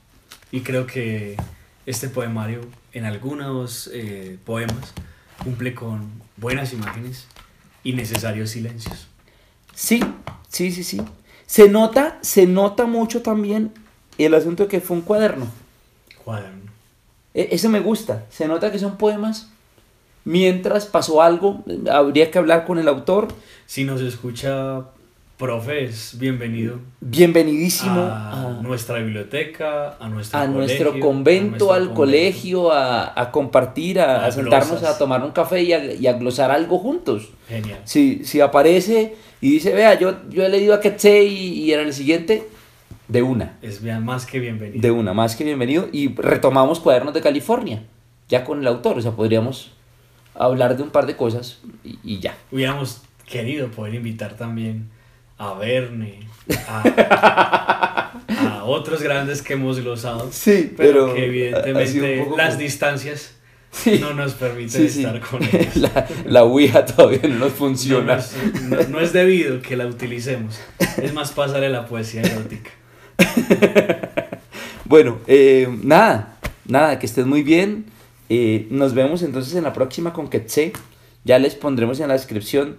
Y 0.51 0.61
creo 0.61 0.87
que 0.87 1.37
este 1.87 2.09
poemario, 2.09 2.61
en 2.93 3.05
algunos 3.05 3.91
eh, 3.93 4.39
poemas, 4.45 4.93
cumple 5.43 5.75
con 5.75 6.11
buenas 6.37 6.73
imágenes 6.73 7.27
y 7.83 7.93
necesarios 7.93 8.51
silencios. 8.51 9.09
Sí, 9.75 10.01
sí, 10.49 10.71
sí, 10.73 10.85
sí. 10.85 11.01
Se 11.47 11.69
nota, 11.69 12.19
se 12.23 12.47
nota 12.47 12.87
mucho 12.87 13.21
también 13.21 13.73
el 14.19 14.35
asunto 14.35 14.65
de 14.65 14.69
que 14.69 14.81
fue 14.81 14.97
un 14.97 15.03
cuaderno. 15.03 15.47
Cuaderno. 16.25 16.71
E- 17.35 17.49
Eso 17.53 17.69
me 17.69 17.81
gusta. 17.81 18.25
Se 18.31 18.47
nota 18.47 18.71
que 18.71 18.79
son 18.79 18.97
poemas. 18.97 19.49
Mientras 20.25 20.87
pasó 20.87 21.21
algo, 21.21 21.63
habría 21.91 22.31
que 22.31 22.39
hablar 22.39 22.65
con 22.65 22.79
el 22.79 22.89
autor. 22.89 23.29
Si 23.67 23.85
nos 23.85 24.01
escucha, 24.01 24.83
profes, 25.37 26.17
bienvenido 26.19 26.79
Bienvenidísimo 27.01 28.01
a, 28.01 28.59
a, 28.59 28.63
nuestra 28.63 28.99
biblioteca, 28.99 29.97
a 30.01 30.09
nuestro, 30.09 30.39
a 30.39 30.47
nuestro 30.47 30.99
convento, 31.01 31.47
a 31.47 31.49
nuestro 31.51 31.73
al 31.73 31.81
convento. 31.81 31.95
colegio, 31.95 32.73
a, 32.73 33.21
a 33.21 33.31
compartir, 33.31 34.01
a, 34.01 34.31
sentarnos 34.33 34.83
a 34.83 34.97
tomar 34.97 35.23
un 35.23 35.33
café 35.33 35.63
y 35.63 35.73
a, 35.75 35.93
y 35.93 36.07
a 36.07 36.15
glosar 36.15 36.51
algo 36.51 36.79
juntos. 36.79 37.29
Genial. 37.49 37.81
Si, 37.85 38.25
si 38.25 38.41
aparece 38.41 39.17
y 39.43 39.51
dice, 39.51 39.75
vea, 39.75 39.99
yo, 39.99 40.15
yo 40.31 40.45
he 40.45 40.49
leído 40.49 40.73
a 40.73 40.81
Quetzé 40.81 41.25
y, 41.25 41.65
y 41.65 41.75
en 41.75 41.81
el 41.81 41.93
siguiente, 41.93 42.49
de 43.09 43.23
una. 43.23 43.57
Es 43.63 43.83
bien, 43.83 44.05
más 44.05 44.27
que 44.27 44.39
bienvenido. 44.41 44.81
De 44.81 44.91
una, 44.91 45.13
más 45.13 45.37
que 45.37 45.45
bienvenido. 45.45 45.89
Y 45.93 46.15
retomamos 46.15 46.81
Cuadernos 46.81 47.15
de 47.15 47.21
California, 47.21 47.83
ya 48.29 48.45
con 48.45 48.61
el 48.61 48.67
autor. 48.67 48.99
O 48.99 49.01
sea, 49.03 49.13
podríamos 49.13 49.73
hablar 50.35 50.77
de 50.77 50.83
un 50.83 50.91
par 50.91 51.07
de 51.07 51.17
cosas 51.17 51.59
y, 51.85 51.99
y 52.03 52.19
ya. 52.21 52.37
Hubiéramos 52.51 53.03
querido 53.27 53.69
poder 53.71 53.95
invitar 53.95 54.37
también 54.37 54.89
a 55.39 55.55
Verne, 55.55 56.21
a, 56.69 58.13
a 58.29 58.65
otros 58.65 59.03
grandes 59.03 59.43
que 59.43 59.55
hemos 59.55 59.81
glosado, 59.81 60.29
Sí, 60.33 60.73
pero, 60.77 61.07
pero 61.07 61.15
que 61.15 61.27
evidentemente 61.27 62.27
las 62.37 62.51
como- 62.55 62.63
distancias 62.63 63.31
Sí. 63.71 63.99
no 64.01 64.15
nos 64.15 64.35
permiten 64.35 64.71
Sí, 64.71 64.89
sí. 64.89 65.01
estar 65.05 65.21
con 65.21 65.43
ellos. 65.43 65.75
La, 65.77 66.07
la 66.27 66.45
Ouija 66.45 66.85
todavía 66.87 67.19
no 67.25 67.29
nos 67.31 67.39
No, 67.41 67.49
funciona. 67.51 68.15
nos- 68.17 68.33
no- 68.63 68.83
no 68.89 69.01
es 69.01 69.13
debido 69.13 69.61
que 69.63 69.77
la 69.77 69.87
utilicemos, 69.89 70.61
es 71.03 71.13
más 71.13 71.33
pasarle 71.33 71.69
la 71.71 71.87
poesía 71.87 72.23
erótica. 72.23 72.71
Bueno, 74.87 75.19
eh, 75.27 75.67
nada, 75.83 76.37
nada, 76.67 76.99
que 76.99 77.07
estés 77.07 77.27
muy 77.27 77.43
bien. 77.43 77.87
Eh, 78.29 78.67
nos 78.71 78.95
vemos 78.95 79.23
entonces 79.23 79.55
en 79.55 79.65
la 79.65 79.73
próxima 79.73 80.13
con 80.13 80.29
Quetzé. 80.29 80.73
Ya 81.25 81.39
les 81.39 81.55
pondremos 81.55 82.01
en 82.01 82.09
la 82.09 82.15
descripción 82.15 82.77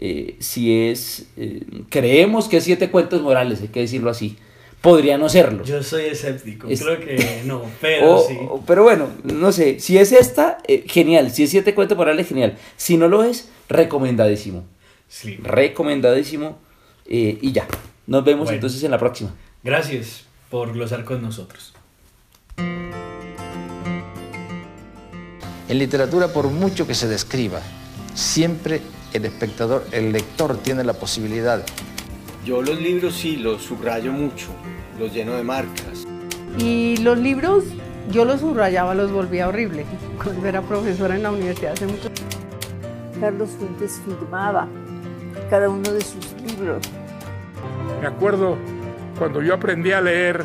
eh, 0.00 0.36
si 0.38 0.88
es. 0.88 1.26
eh, 1.36 1.62
creemos 1.88 2.48
que 2.48 2.58
es 2.58 2.64
siete 2.64 2.90
cuentos 2.90 3.22
morales, 3.22 3.62
hay 3.62 3.68
que 3.68 3.80
decirlo 3.80 4.10
así. 4.10 4.36
Podría 4.82 5.18
no 5.18 5.28
serlo. 5.28 5.64
Yo 5.64 5.82
soy 5.82 6.04
escéptico, 6.04 6.68
Es- 6.68 6.82
creo 6.82 7.00
que 7.00 7.42
no, 7.46 7.62
pero 7.80 8.16
O- 8.16 8.26
sí. 8.28 8.36
o- 8.38 8.60
pero 8.66 8.82
bueno, 8.82 9.08
no 9.24 9.50
sé. 9.52 9.80
Si 9.80 9.96
es 9.98 10.12
esta, 10.12 10.58
genial. 10.86 11.30
Si 11.30 11.42
es 11.44 11.50
siete 11.50 11.74
cuentos 11.74 11.96
morales, 11.98 12.28
genial. 12.28 12.56
Si 12.76 12.96
no 12.98 13.08
lo 13.08 13.24
es, 13.24 13.50
recomendadísimo. 13.68 14.64
sí. 15.08 15.38
Recomendadísimo. 15.42 16.58
y 17.06 17.50
ya. 17.52 17.66
Nos 18.06 18.24
vemos 18.24 18.44
Bueno. 18.44 18.56
entonces 18.56 18.82
en 18.84 18.90
la 18.90 18.98
próxima. 18.98 19.34
Gracias 19.62 20.24
por 20.48 20.72
glosar 20.72 21.04
con 21.04 21.20
nosotros. 21.20 21.74
En 22.56 22.88
literatura, 25.78 26.28
por 26.28 26.48
mucho 26.48 26.86
que 26.86 26.94
se 26.94 27.08
describa, 27.08 27.60
siempre 28.14 28.80
el 29.12 29.26
espectador, 29.26 29.86
el 29.92 30.12
lector 30.12 30.56
tiene 30.56 30.82
la 30.82 30.94
posibilidad 30.94 31.62
Yo 32.44 32.62
los 32.62 32.80
libros 32.80 33.14
sí 33.14 33.36
los 33.36 33.62
subrayo 33.62 34.12
mucho, 34.12 34.48
los 34.98 35.12
lleno 35.12 35.34
de 35.34 35.44
marcas. 35.44 36.06
Y 36.58 36.96
los 36.96 37.18
libros, 37.18 37.64
yo 38.10 38.24
los 38.24 38.40
subrayaba, 38.40 38.94
los 38.94 39.12
volvía 39.12 39.46
horrible. 39.46 39.84
Cuando 40.22 40.46
era 40.46 40.62
profesora 40.62 41.16
en 41.16 41.22
la 41.22 41.32
universidad 41.32 41.74
hace 41.74 41.86
mucho 41.86 42.08
Carlos 43.20 43.50
Fuentes 43.58 44.00
firmaba 44.06 44.66
cada 45.50 45.68
uno 45.68 45.92
de 45.92 46.00
sus 46.00 46.32
libros. 46.46 46.80
Me 48.00 48.06
acuerdo 48.06 48.56
cuando 49.20 49.42
yo 49.42 49.52
aprendí 49.52 49.92
a 49.92 50.00
leer, 50.00 50.42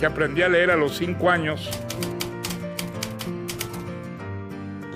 que 0.00 0.06
aprendí 0.06 0.42
a 0.42 0.48
leer 0.48 0.72
a 0.72 0.76
los 0.76 0.96
cinco 0.96 1.30
años, 1.30 1.70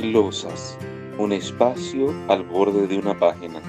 Glosas, 0.00 0.76
un 1.16 1.32
espacio 1.32 2.12
al 2.26 2.42
borde 2.42 2.88
de 2.88 2.98
una 2.98 3.16
página. 3.16 3.60